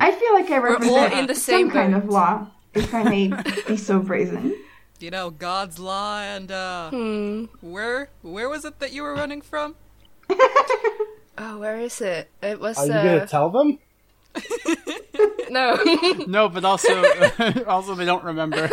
[0.00, 3.02] I feel like I all represent in the same some kind of law, if I
[3.02, 3.32] may
[3.66, 4.54] be so brazen.
[5.00, 7.44] You know, God's law and uh Hmm.
[7.60, 9.74] where where was it that you were running from?
[11.38, 12.30] Oh, where is it?
[12.42, 13.78] It was Are you uh, gonna tell them?
[15.50, 15.74] no.
[16.26, 17.04] no, but also,
[17.66, 18.70] also they don't remember.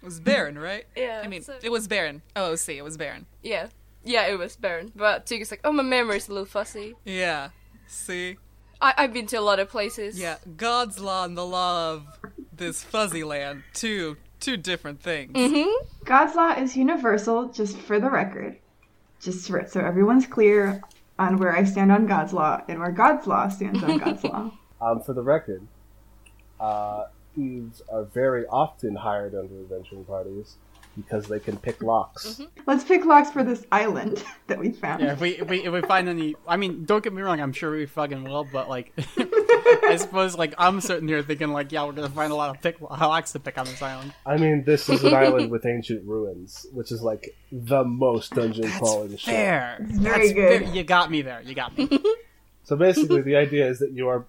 [0.00, 0.86] It was Baron, right?
[0.96, 2.22] Yeah, I mean, so- it was Baron.
[2.34, 3.26] Oh, see, it was Baron.
[3.42, 3.66] yeah,
[4.04, 4.90] yeah, it was Baron.
[4.96, 6.94] But Tuku's like, oh, my memory's a little fuzzy.
[7.04, 7.50] Yeah.
[7.86, 8.38] See?
[8.80, 10.18] I- I've been to a lot of places.
[10.18, 12.06] Yeah, God's law and the law of
[12.56, 15.32] this fuzzy land, two two different things.
[15.32, 16.04] Mm-hmm.
[16.04, 18.56] God's law is universal, just for the record.
[19.20, 20.82] Just for, so everyone's clear
[21.18, 24.52] on where I stand on God's law and where God's law stands on God's law.
[24.80, 25.66] Um, for the record,
[26.60, 30.54] uh, thieves are very often hired under adventuring parties
[30.98, 32.26] because they can pick locks.
[32.26, 32.60] Mm-hmm.
[32.66, 35.02] Let's pick locks for this island that we found.
[35.02, 37.40] Yeah, if we, if we if we find any, I mean, don't get me wrong,
[37.40, 41.72] I'm sure we fucking will, but like, I suppose like I'm sitting here thinking like,
[41.72, 44.12] yeah, we're gonna find a lot of pick locks to pick on this island.
[44.26, 48.70] I mean, this is an island with ancient ruins, which is like the most dungeon
[48.72, 49.34] crawling shit.
[49.34, 50.64] Fair, very good.
[50.64, 50.74] fair.
[50.74, 51.42] You got me there.
[51.42, 51.88] You got me.
[52.68, 54.26] So basically, the idea is that you are,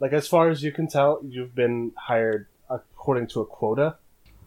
[0.00, 3.94] like, as far as you can tell, you've been hired according to a quota.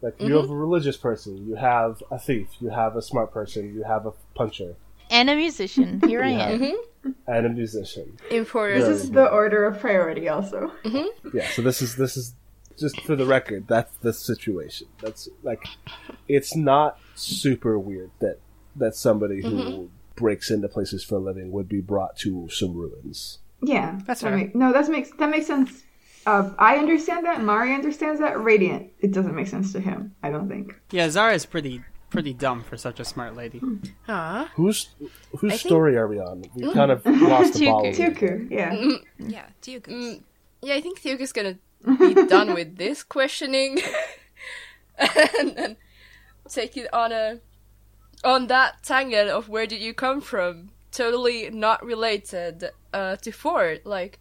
[0.02, 0.52] Like, you have mm-hmm.
[0.52, 4.12] a religious person, you have a thief, you have a smart person, you have a
[4.34, 4.74] puncher,
[5.10, 6.00] And a musician.
[6.06, 6.48] Here I Yeah.
[6.48, 6.60] am.
[6.60, 7.10] Mm-hmm.
[7.28, 8.18] and a musician.
[8.30, 8.80] Importer.
[8.80, 10.72] This is the order of priority, also.
[10.84, 11.36] Mm-hmm.
[11.36, 11.48] Yeah.
[11.50, 12.34] So this is this is
[12.76, 13.68] just for the record.
[13.68, 14.88] That's the situation.
[15.00, 15.64] That's like,
[16.28, 18.38] it's not super weird that
[18.74, 23.38] that somebody who breaks into places for a living would be brought to some ruins.
[23.62, 24.30] Yeah, That's right.
[24.30, 24.38] fair.
[24.38, 25.84] make- no, that makes that makes sense.
[26.26, 27.40] Uh, I understand that.
[27.42, 28.42] Mari understands that.
[28.42, 30.14] Radiant, it doesn't make sense to him.
[30.22, 30.74] I don't think.
[30.90, 33.60] Yeah, Zara's pretty pretty dumb for such a smart lady.
[34.06, 34.46] Huh?
[34.54, 34.88] Whose
[35.38, 36.44] whose think- story are we on?
[36.54, 37.86] We kind of lost the ball.
[37.86, 38.06] a little.
[38.06, 38.74] Tuku, yeah.
[39.18, 39.86] Yeah, Duke.
[39.88, 40.22] Mm,
[40.62, 41.58] yeah, I think Thuga's gonna
[41.98, 43.78] be done with this questioning
[44.98, 45.76] and then
[46.48, 47.40] take it on a
[48.24, 50.70] on that tangent of where did you come from?
[50.90, 53.82] Totally not related uh, to Ford.
[53.84, 54.18] Like,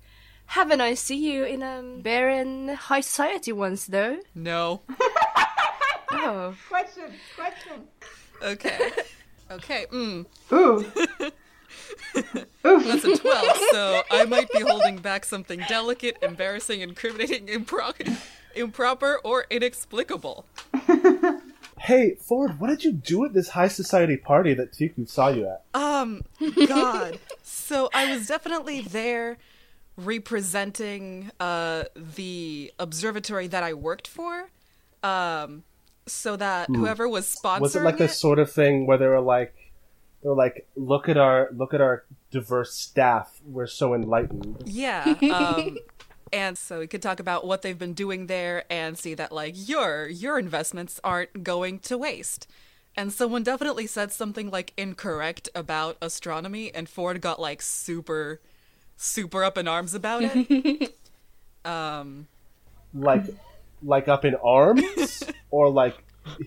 [0.48, 4.18] haven't I see you in a Baron high society once though?
[4.34, 4.82] No.
[6.18, 7.88] Oh, Question, question.
[8.41, 8.89] Okay.
[9.52, 9.86] Okay.
[9.91, 10.26] Mm.
[10.54, 10.86] Ooh.
[12.66, 12.80] Ooh.
[12.84, 18.18] That's a 12, so I might be holding back something delicate, embarrassing, incriminating, impro-
[18.56, 20.46] improper, or inexplicable.
[21.78, 25.48] Hey, Ford, what did you do at this high society party that Tuku saw you
[25.48, 25.64] at?
[25.80, 26.24] Um,
[26.68, 27.20] God.
[27.43, 29.38] so I was definitely there
[29.98, 34.50] representing uh the observatory that I worked for.
[35.04, 35.64] Um
[36.08, 39.22] so that whoever was sponsoring Was it like this sort of thing where they were
[39.22, 39.56] like,
[40.22, 43.41] they were like, look at our look at our diverse staff.
[43.46, 44.64] We're so enlightened.
[44.66, 45.16] Yeah.
[45.32, 45.78] Um,
[46.34, 49.54] and so we could talk about what they've been doing there and see that like
[49.56, 52.48] your your investments aren't going to waste.
[52.98, 58.39] And someone definitely said something like incorrect about astronomy, and Ford got like super,
[58.98, 60.96] super up in arms about it.
[61.66, 62.28] um,
[62.93, 63.24] Like,
[63.84, 65.98] like up in arms, or like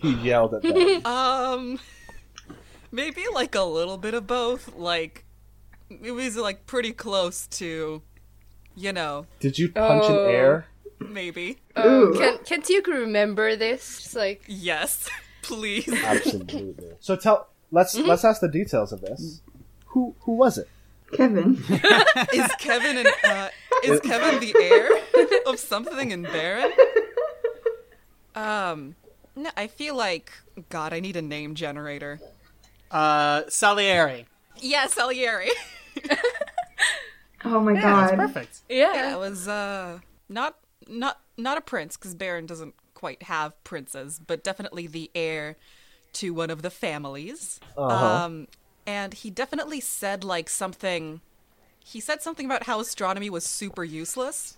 [0.03, 1.03] he yelled at them?
[1.07, 1.79] Um,
[2.91, 4.75] maybe like a little bit of both.
[4.77, 5.25] Like,
[5.91, 8.03] it was like pretty close to,
[8.77, 10.25] you know, Did you punch Oh.
[10.29, 10.67] in air?
[11.01, 11.59] maybe.
[11.79, 12.13] Ooh.
[12.19, 14.05] can can you remember this?
[14.07, 15.09] It's like Yes,
[15.43, 15.89] please.
[15.93, 16.75] Absolutely.
[17.01, 19.41] so tell let's let's ask the details of this.
[19.93, 20.69] Who who was it?
[21.13, 21.57] Kevin.
[22.35, 23.49] Is Kevin an, uh,
[23.85, 24.89] is Kevin the heir
[25.47, 26.71] of something in Baron?
[28.35, 28.95] Um,
[29.37, 30.31] no, I feel like
[30.69, 30.93] God.
[30.93, 32.21] I need a name generator.
[32.91, 34.27] Uh, Salieri.
[34.61, 35.51] Yeah, Salieri.
[37.45, 38.11] Oh my Yeah, god.
[38.11, 38.61] that's perfect.
[38.69, 39.15] yeah, yeah.
[39.15, 40.57] it was uh not
[40.89, 45.57] not not a prince because Baron doesn't quite have princes, but definitely the heir
[46.15, 47.61] to one of the families.
[47.77, 48.25] Uh-huh.
[48.25, 48.49] Um,
[48.89, 51.21] and he definitely said like something.
[51.85, 54.57] He said something about how astronomy was super useless.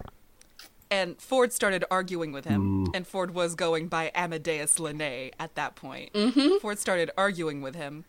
[0.88, 5.76] And Ford started arguing with him, and Ford was going by Amadeus Linnae at that
[5.76, 6.12] point.
[6.12, 6.58] Mm-hmm.
[6.60, 8.04] Ford started arguing with him,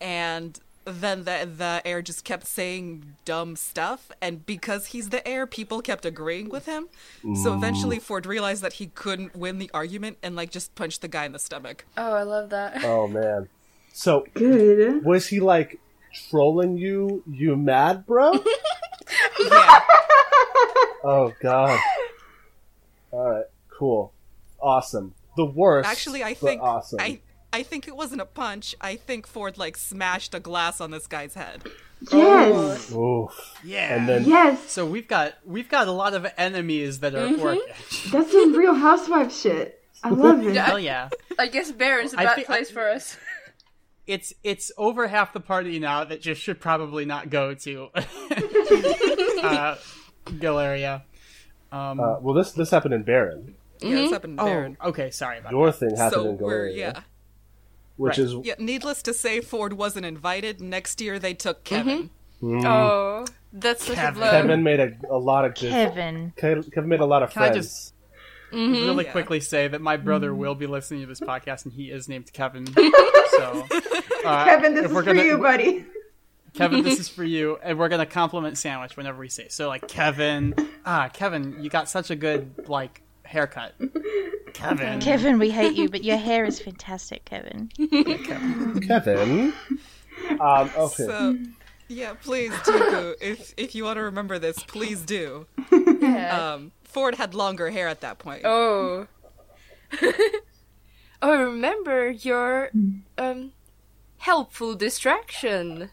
[0.00, 5.44] and then the the heir just kept saying dumb stuff, and because he's the heir,
[5.44, 6.88] people kept agreeing with him.
[7.42, 11.08] So eventually, Ford realized that he couldn't win the argument, and like just punched the
[11.08, 11.84] guy in the stomach.
[11.96, 12.84] Oh, I love that.
[12.84, 13.48] Oh man.
[13.96, 15.04] So Good.
[15.04, 15.78] was he like
[16.28, 17.22] trolling you?
[17.30, 18.32] You mad, bro?
[18.32, 18.40] Yeah.
[21.04, 21.78] oh god.
[23.12, 23.44] All right.
[23.70, 24.12] Cool.
[24.60, 25.14] Awesome.
[25.36, 25.88] The worst.
[25.88, 26.98] Actually, I think awesome.
[27.00, 27.20] I
[27.52, 28.74] I think it wasn't a punch.
[28.80, 31.62] I think Ford like smashed a glass on this guy's head.
[32.10, 32.90] Yes.
[32.92, 33.26] Oh.
[33.26, 33.60] Oof.
[33.62, 33.94] Yeah.
[33.94, 34.72] And then Yes.
[34.72, 37.40] so we've got we've got a lot of enemies that are mm-hmm.
[37.40, 38.10] orcish.
[38.10, 39.80] That's some real housewife shit.
[40.02, 40.56] I love it.
[40.56, 41.10] Hell yeah.
[41.38, 43.16] I guess Baron's a I bad thi- place for us.
[44.06, 47.88] It's it's over half the party now that just should probably not go to
[49.42, 49.76] uh,
[50.38, 51.04] Galeria.
[51.72, 53.54] Um, uh, well, this this happened in Baron.
[53.80, 54.76] Yeah, it's up in oh, Baron.
[54.84, 55.10] okay.
[55.10, 57.00] Sorry about Your thing happened So in Galeria, yeah.
[57.96, 58.26] which Right.
[58.26, 60.60] is Yeah, needless to say, Ford wasn't invited.
[60.60, 62.10] Next year, they took Kevin.
[62.42, 64.22] Oh, that's such Kevin.
[64.22, 64.30] a blow.
[64.30, 65.70] Kevin made a, a lot of good.
[65.70, 66.32] Kevin.
[66.36, 67.93] Kevin made a lot of Can I friends.
[68.54, 69.12] Just- really Yeah.
[69.12, 72.32] quickly say that my brother will be listening to this podcast, and he is named
[72.32, 72.66] Kevin.
[73.36, 73.66] so,
[74.24, 75.84] uh, Kevin, this is for gonna- you, buddy.
[76.54, 79.48] Kevin, this is for you, and we're gonna compliment Sandwich whenever we say.
[79.48, 80.54] So, like Kevin,
[80.86, 83.74] ah, Kevin, you got such a good like haircut.
[84.52, 87.68] Kevin, Kevin, we hate you, but your hair is fantastic, Kevin.
[88.86, 89.52] Kevin.
[90.40, 91.06] Um, okay.
[91.06, 91.36] So,
[91.88, 95.46] yeah, please, Tuku, if if you want to remember this, please do.
[95.72, 96.52] Yeah.
[96.54, 98.42] Um, Ford had longer hair at that point.
[98.44, 99.08] Oh.
[101.22, 102.70] oh, remember your
[103.18, 103.52] um
[104.18, 105.90] helpful distraction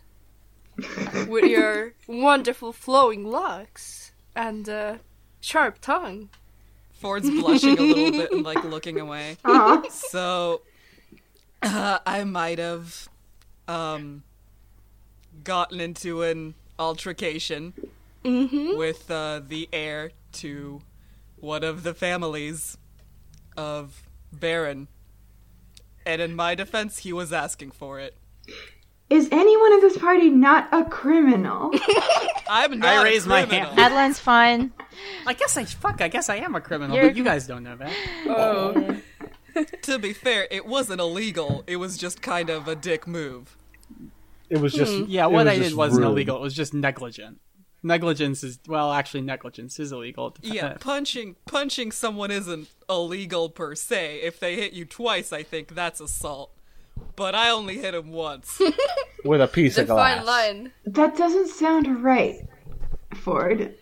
[1.28, 4.98] with your wonderful flowing locks and uh,
[5.42, 6.30] sharp tongue.
[6.94, 9.38] Ford's blushing a little bit and like looking away.
[9.44, 9.82] Aw.
[9.90, 10.62] So,
[11.64, 13.10] uh, I might have
[13.68, 14.22] um
[15.44, 17.74] gotten into an altercation
[18.24, 20.82] with uh, the heir to
[21.42, 22.78] one of the families
[23.58, 24.88] of Baron.
[26.06, 28.16] And in my defense, he was asking for it.
[29.10, 31.72] Is anyone in this party not a criminal?
[32.50, 33.78] I'm not I a raise my hand.
[33.78, 34.72] Adeline's fine.
[35.28, 36.02] I guess I fuck.
[36.02, 37.92] I guess I am a criminal, You're- but you guys don't know that.
[38.28, 38.98] Oh.
[39.82, 41.66] To be fair, it wasn't illegal.
[41.68, 43.58] It was just kind of a dick move.
[44.50, 45.04] It was just hmm.
[45.10, 46.12] Yeah, what I did wasn't rude.
[46.12, 46.38] illegal.
[46.38, 47.42] It was just negligent.
[47.84, 50.36] Negligence is well, actually, negligence is illegal.
[50.42, 54.22] Yeah, punching punching someone isn't illegal per se.
[54.22, 56.52] If they hit you twice, I think that's assault.
[57.16, 58.62] But I only hit him once.
[59.26, 60.18] with a piece The of glass.
[60.18, 60.72] fine line.
[60.86, 62.48] that doesn't sound right,
[63.16, 63.74] Ford.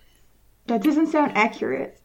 [0.67, 1.99] That doesn't sound accurate.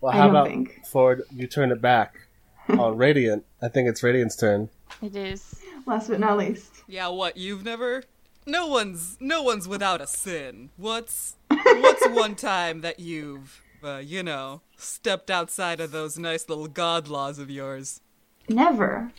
[0.00, 0.86] Well, I how don't about think.
[0.86, 1.22] Ford?
[1.34, 2.14] You turn it back
[2.68, 3.44] on Radiant.
[3.60, 4.68] I think it's Radiant's turn.
[5.02, 5.60] It is.
[5.86, 6.70] Last but not least.
[6.86, 7.36] yeah, what?
[7.36, 8.04] You've never?
[8.46, 10.70] No one's no one's without a sin.
[10.76, 16.66] What's what's one time that you've uh, you know stepped outside of those nice little
[16.66, 18.00] god laws of yours?
[18.48, 19.12] Never.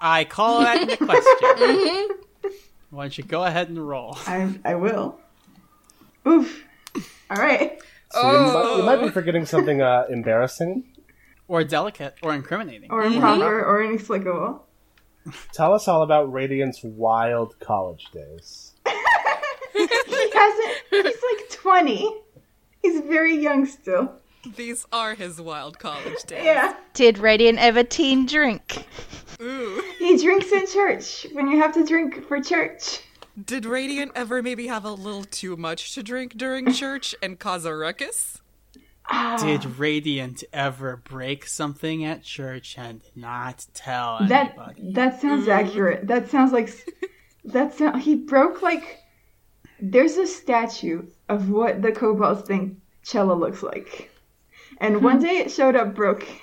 [0.00, 2.08] I call that into question.
[2.90, 4.16] Why don't you go ahead and roll?
[4.26, 5.18] I I will.
[6.26, 6.64] Oof.
[7.30, 7.78] All right.
[8.10, 10.84] So you, might, you might be forgetting something uh, embarrassing.
[11.46, 12.90] Or delicate, or incriminating.
[12.90, 14.64] Or improper or inexplicable.
[15.52, 18.67] Tell us all about Radiant's wild college days.
[20.38, 21.06] He hasn't.
[21.06, 22.14] He's like twenty.
[22.82, 24.12] He's very young still.
[24.56, 26.44] These are his wild college days.
[26.44, 26.76] Yeah.
[26.94, 28.86] Did Radiant ever teen drink?
[29.42, 29.82] Ooh.
[29.98, 33.00] He drinks in church when you have to drink for church.
[33.44, 37.64] Did Radiant ever maybe have a little too much to drink during church and cause
[37.64, 38.40] a ruckus?
[39.10, 39.36] Ah.
[39.40, 44.92] Did Radiant ever break something at church and not tell That anybody?
[44.92, 45.52] that sounds mm.
[45.52, 46.06] accurate.
[46.06, 46.70] That sounds like
[47.44, 48.02] that sound.
[48.02, 48.98] He broke like.
[49.80, 54.10] There's a statue of what the kobolds think Cella looks like,
[54.78, 56.34] and one day it showed up broken,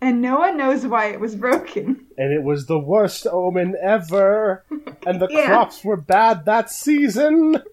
[0.00, 2.06] and no one knows why it was broken.
[2.16, 4.64] And it was the worst omen ever.
[5.04, 5.46] And the Yeah.
[5.46, 7.60] crops were bad that season.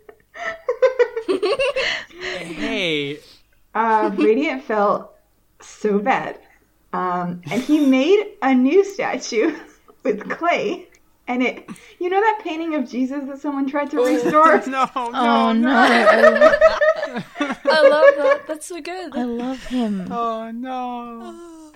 [2.20, 3.20] Hey,
[3.74, 5.14] Uh, Radiant felt
[5.62, 6.38] so bad,
[6.94, 9.56] um, and he made a new statue
[10.04, 10.88] with clay.
[11.28, 11.70] And it,
[12.00, 14.58] you know that painting of Jesus that someone tried to restore?
[14.68, 15.54] no, no, Oh no!
[15.54, 15.70] no.
[15.70, 18.42] I, I love that.
[18.48, 19.16] That's so good.
[19.16, 20.12] I love him.
[20.12, 21.72] Oh no.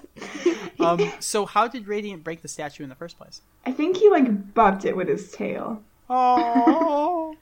[0.79, 3.41] um, so how did Radiant break the statue in the first place?
[3.65, 5.81] I think he like bopped it with his tail.
[6.09, 7.35] Oh,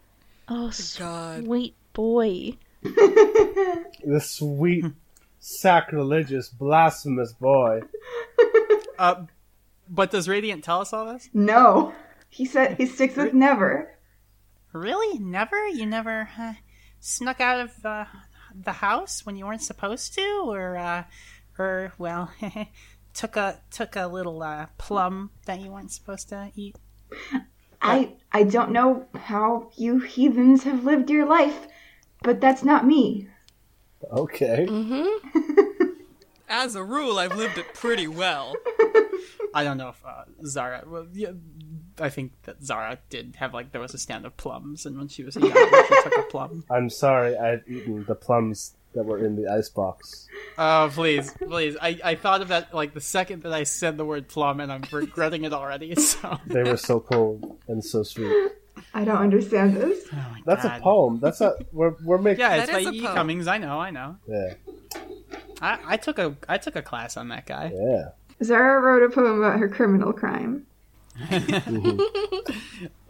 [0.49, 1.43] Oh, God.
[1.45, 2.57] sweet boy.
[2.83, 4.85] The sweet,
[5.39, 7.81] sacrilegious, blasphemous boy.
[8.99, 9.23] uh,
[9.93, 11.29] but does Radiant tell us all this?
[11.33, 11.93] No,
[12.29, 13.95] he said he sticks with never.
[14.71, 15.19] Really?
[15.19, 15.67] Never?
[15.67, 16.53] You never uh,
[16.99, 18.05] snuck out of uh,
[18.55, 21.03] the house when you weren't supposed to, or, uh,
[21.59, 22.31] or well,
[23.13, 26.75] took a took a little uh, plum that you weren't supposed to eat?
[27.79, 31.67] I I don't know how you heathens have lived your life,
[32.23, 33.29] but that's not me.
[34.11, 34.67] Okay.
[36.49, 38.55] As a rule, I've lived it pretty well.
[39.53, 40.83] I don't know if uh, Zara.
[40.85, 41.31] Well, yeah,
[41.99, 45.07] I think that Zara did have like there was a stand of plums, and when
[45.07, 46.63] she was young, she took a plum.
[46.69, 50.27] I'm sorry I've eaten the plums that were in the icebox.
[50.57, 51.75] Oh, please, please!
[51.81, 54.71] I, I thought of that like the second that I said the word plum, and
[54.71, 55.95] I'm regretting it already.
[55.99, 58.51] So They were so cold and so sweet.
[58.93, 60.07] I don't understand this.
[60.11, 61.19] Oh my That's a poem.
[61.19, 62.41] That's a we're we're making.
[62.41, 63.01] Yeah, it's That by is a E.
[63.01, 63.15] poem.
[63.15, 63.47] Cummings.
[63.47, 64.17] I know, I know.
[64.27, 64.53] yeah,
[65.61, 67.71] I, I took a I took a class on that guy.
[67.73, 68.09] yeah.
[68.43, 70.65] Zara wrote a poem about her criminal crime.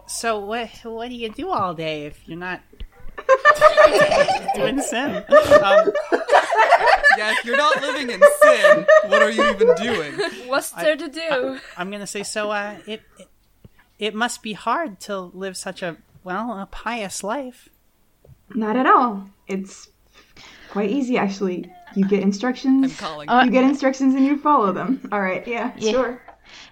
[0.06, 2.62] So what what do you do all day if you're not
[4.54, 5.24] doing sin?
[5.30, 5.92] Um,
[7.18, 10.14] Yeah, if you're not living in sin, what are you even doing?
[10.48, 11.60] What's there to do?
[11.78, 12.52] I'm gonna say so.
[12.52, 13.28] Uh, it, it
[13.98, 17.70] it must be hard to live such a well a pious life.
[18.54, 19.30] Not at all.
[19.48, 19.90] It's
[20.74, 21.72] quite easy actually.
[21.96, 23.00] You get I'm instructions.
[23.00, 23.30] calling.
[23.30, 25.08] Uh, You get instructions and you follow them.
[25.12, 25.92] All right, yeah, Yeah.
[25.92, 26.22] sure.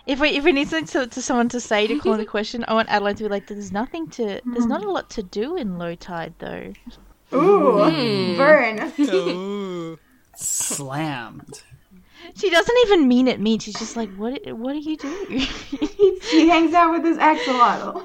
[0.05, 2.65] If we if we need something to, to someone to say to call the question,
[2.67, 4.41] I want Adeline to be like, "There's nothing to.
[4.53, 6.73] There's not a lot to do in low tide, though."
[7.33, 8.91] Ooh, burn.
[8.99, 9.97] Ooh.
[10.35, 11.61] Slammed.
[12.35, 13.59] She doesn't even mean it mean.
[13.59, 14.33] She's just like, "What?
[14.63, 18.03] What do you do?" he, he hangs out with his axolotl.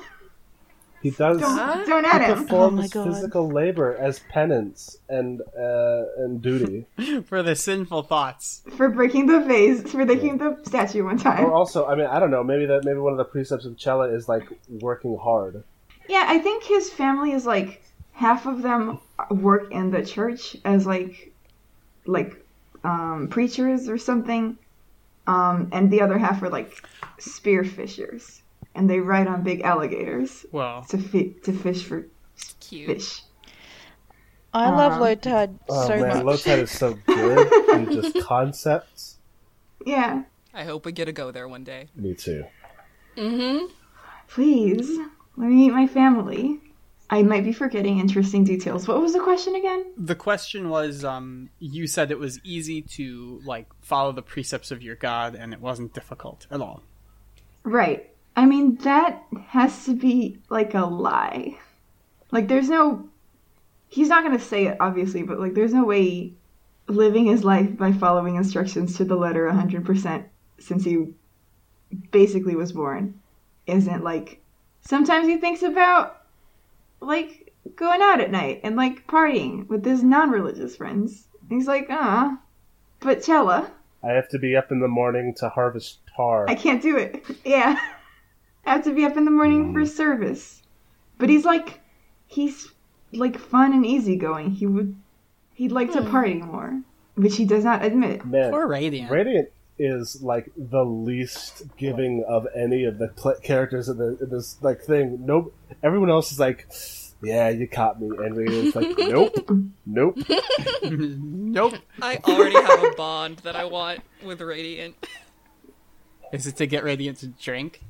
[1.03, 1.41] He does.
[1.41, 2.47] Don't, don't at him.
[2.47, 6.87] performs Oh physical labor as penance and uh, and duty.
[7.27, 8.63] for the sinful thoughts.
[8.77, 11.45] For breaking the vase, for breaking the statue one time.
[11.45, 12.43] Or also, I mean, I don't know.
[12.43, 15.63] Maybe that maybe one of the precepts of Cella is like working hard.
[16.09, 17.83] Yeah, I think his family is like
[18.13, 18.99] half of them
[19.31, 21.33] work in the church as like
[22.07, 22.43] like
[22.85, 24.57] um preachers or something.
[25.27, 26.87] Um and the other half are like
[27.19, 28.43] spear fishers.
[28.77, 32.07] And they ride on big alligators Well, to fi- to fish for
[32.61, 32.87] Cute.
[32.89, 33.23] fish.
[34.53, 36.25] I love Um, low tide Oh so man, much.
[36.25, 37.53] low tide is so good.
[37.71, 39.19] and just concepts.
[39.85, 40.23] Yeah.
[40.55, 41.89] I hope we get to go there one day.
[41.95, 42.45] Me too.
[43.17, 43.67] Mm-hmm.
[44.29, 44.99] Please,
[45.37, 46.61] let me meet my family.
[47.09, 48.89] I might be forgetting interesting details.
[48.89, 49.85] What was the question again?
[49.97, 54.83] the question was, um, you said it was easy to like follow the precepts of
[54.83, 56.83] your God, and it wasn't difficult at all.
[57.63, 58.11] Right.
[58.37, 61.59] I mean, that has to be like a lie.
[62.31, 63.09] Like, there's no.
[63.89, 66.35] He's not gonna say it, obviously, but like, there's no way
[66.89, 70.25] living his life by following instructions to the letter 100%
[70.59, 71.07] since he
[72.11, 73.21] basically was born
[73.67, 74.41] isn't like.
[74.83, 76.23] Sometimes he thinks about,
[77.01, 81.27] like, going out at night and, like, partying with his non religious friends.
[81.49, 82.39] He's like, ah.
[83.01, 83.71] But Chella,
[84.03, 86.49] I have to be up in the morning to harvest tar.
[86.49, 87.25] I can't do it.
[87.45, 87.79] Yeah.
[88.67, 89.89] I have to be up in the morning for mm.
[89.89, 90.63] service.
[91.19, 91.81] But he's like
[92.27, 92.69] he's
[93.13, 94.51] like fun and easygoing.
[94.51, 94.97] He would
[95.55, 96.11] he'd like to hmm.
[96.11, 96.83] party more,
[97.15, 98.25] which he does not admit.
[98.25, 99.11] Man, Poor Radiant.
[99.11, 99.49] Radiant
[99.79, 104.59] is like the least giving of any of the pl- characters in, the, in this
[104.63, 105.25] like thing.
[105.25, 105.55] Nope.
[105.83, 106.67] Everyone else is like,
[107.23, 109.51] "Yeah, you caught me," and Radiant's like, "Nope,
[109.87, 110.19] nope."
[110.83, 111.75] nope.
[112.03, 114.97] I already have a bond that I want with Radiant.
[116.33, 117.83] Is it to get Radiant to drink?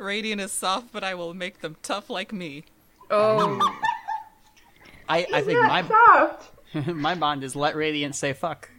[0.00, 2.64] Radiant is soft, but I will make them tough like me.
[3.10, 3.58] Oh,
[5.08, 6.46] I, I think Not my soft.
[6.86, 8.70] My bond is let Radiant say fuck.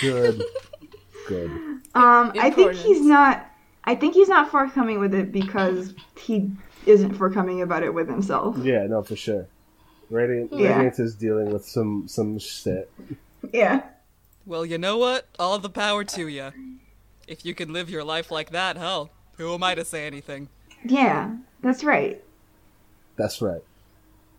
[0.00, 0.42] Good.
[1.28, 1.50] Good.
[1.94, 3.46] Um, I think he's not.
[3.84, 6.50] I think he's not forthcoming with it because he
[6.86, 8.56] isn't forthcoming about it with himself.
[8.58, 9.46] Yeah, no, for sure.
[10.10, 10.70] Radiant, Yeah.
[10.76, 12.90] Radiant is dealing with some some shit.
[13.52, 13.82] Yeah.
[14.44, 15.28] Well, you know what?
[15.38, 16.50] All the power to you.
[17.30, 19.08] If you can live your life like that, hell,
[19.38, 20.48] who am I to say anything?
[20.84, 22.22] Yeah, that's right.
[23.16, 23.62] That's right.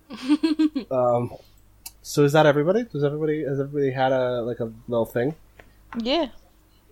[0.92, 1.32] um,
[2.02, 2.84] so is that everybody?
[2.84, 5.36] Does everybody has everybody had a like a little thing?
[5.98, 6.28] Yeah.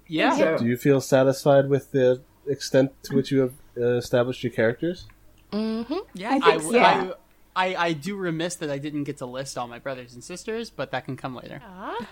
[0.07, 0.37] Yeah.
[0.37, 4.53] So- Do you feel satisfied with the extent to which you have uh, established your
[4.53, 5.05] characters?
[5.51, 5.97] Mm-hmm.
[6.13, 7.11] Yeah, I I, think- yeah.
[7.55, 10.23] I, I, I do remiss that I didn't get to list all my brothers and
[10.23, 11.61] sisters, but that can come later.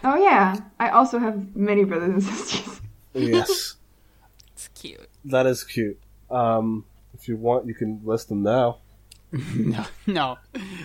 [0.04, 2.82] Oh yeah, I also have many brothers and sisters.
[3.18, 3.76] Yes,
[4.54, 5.10] it's cute.
[5.26, 6.00] that is cute.
[6.30, 8.80] Um, if you want, you can list them now.
[9.32, 10.38] no, no,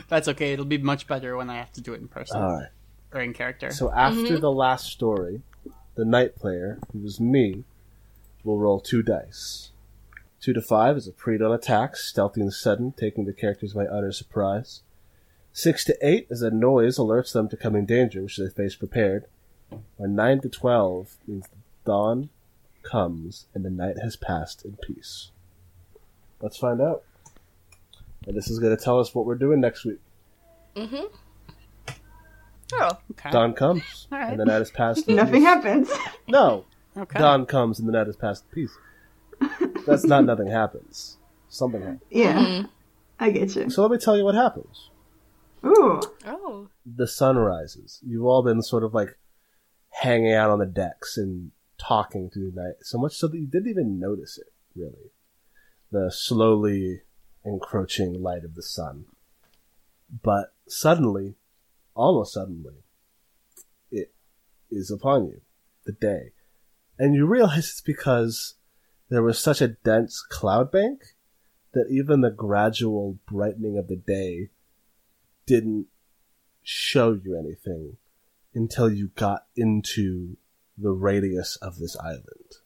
[0.09, 0.53] that's okay.
[0.53, 2.69] It'll be much better when I have to do it in person All right.
[3.13, 3.71] or in character.
[3.71, 5.43] So after the last story,
[5.95, 7.65] the night player, who was me,
[8.43, 9.71] will roll two dice.
[10.41, 14.11] Two to five is a pre-dawn attack, stealthy and sudden, taking the characters by utter
[14.11, 14.83] surprise.
[15.53, 19.27] Six to eight is a noise alerts them to coming danger, which they face prepared.
[19.99, 21.47] Or nine to twelve means
[21.85, 22.31] dawn
[22.83, 25.31] comes and the night has passed in peace.
[26.41, 27.03] Let's find out.
[28.27, 29.99] And this is going to tell us what we're doing next week.
[30.77, 31.05] Mm-hmm.
[32.75, 33.31] Oh, okay.
[33.31, 34.31] Dawn comes All right.
[34.31, 35.07] and the night has passed.
[35.09, 35.45] in Nothing peace.
[35.45, 35.91] happens.
[36.29, 36.65] No,
[36.97, 37.19] Okay.
[37.19, 38.77] dawn comes and the night has passed in peace.
[39.87, 41.19] That's not nothing happens.
[41.49, 42.03] Something happens.
[42.11, 42.65] Yeah,
[43.21, 43.69] I get you.
[43.71, 44.89] So let me tell you what happens.
[45.65, 48.01] Ooh, oh, The sun rises.
[48.07, 49.19] You've all been sort of like
[49.91, 53.47] hanging out on the decks and talking through the night, so much so that you
[53.47, 55.11] didn't even notice it, really.
[55.91, 57.03] The slowly
[57.45, 59.07] encroaching light of the sun.
[60.23, 61.35] But suddenly,
[61.95, 62.85] almost suddenly,
[63.91, 64.13] it
[64.71, 65.41] is upon you,
[65.85, 66.33] the day.
[66.99, 68.55] And you realize it's because
[69.09, 71.03] there was such a dense cloud bank
[71.73, 74.51] that even the gradual brightening of the day
[75.47, 75.87] didn't
[76.63, 77.97] show you anything
[78.55, 80.37] until you got into
[80.77, 82.57] the radius of this island.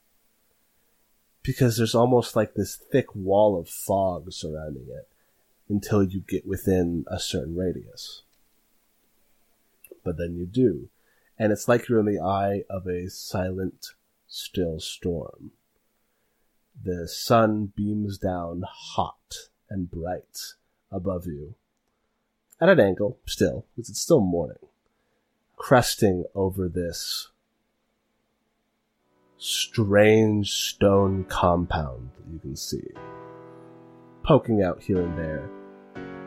[1.42, 5.08] Because there's almost like this thick wall of fog surrounding it
[5.68, 8.22] until you get within a certain radius.
[10.04, 10.88] But then you do.
[11.38, 13.88] And it's like you're in the eye of a silent,
[14.26, 15.50] still storm.
[16.82, 20.38] The sun beams down hot and bright
[20.90, 21.54] above you
[22.60, 24.58] at an angle still, because it's still morning,
[25.56, 27.28] cresting over this
[29.38, 32.82] strange stone compound that you can see,
[34.22, 35.50] poking out here and there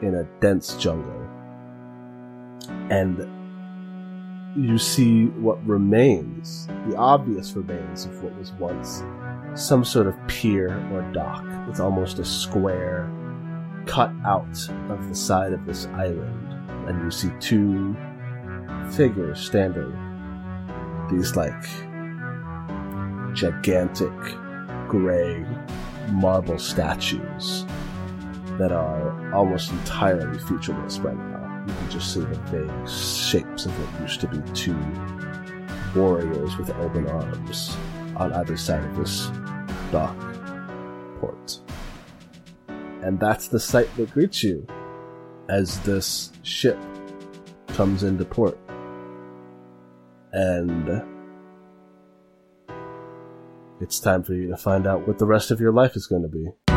[0.02, 1.28] in a dense jungle.
[2.90, 3.28] And
[4.56, 9.04] you see what remains, the obvious remains of what was once
[9.56, 11.44] some sort of pier or dock.
[11.68, 13.12] It's almost a square
[13.86, 16.48] cut out of the side of this island,
[16.88, 17.96] and you see two
[18.92, 19.96] figures standing.
[21.10, 21.66] These like
[23.34, 24.12] gigantic
[24.88, 25.46] gray
[26.12, 27.66] marble statues
[28.58, 31.64] that are almost entirely featureless right now.
[31.68, 34.78] You can just see the vague shapes of what used to be two
[35.96, 37.76] warriors with open arms
[38.18, 39.30] on either side of this
[39.92, 40.18] dock
[41.20, 41.60] port.
[43.02, 44.68] And that's the sight that greets you
[45.48, 46.78] as this ship
[47.70, 48.58] comes into port.
[50.34, 51.02] And
[53.82, 56.24] it's time for you to find out what the rest of your life is going
[56.24, 56.69] to be.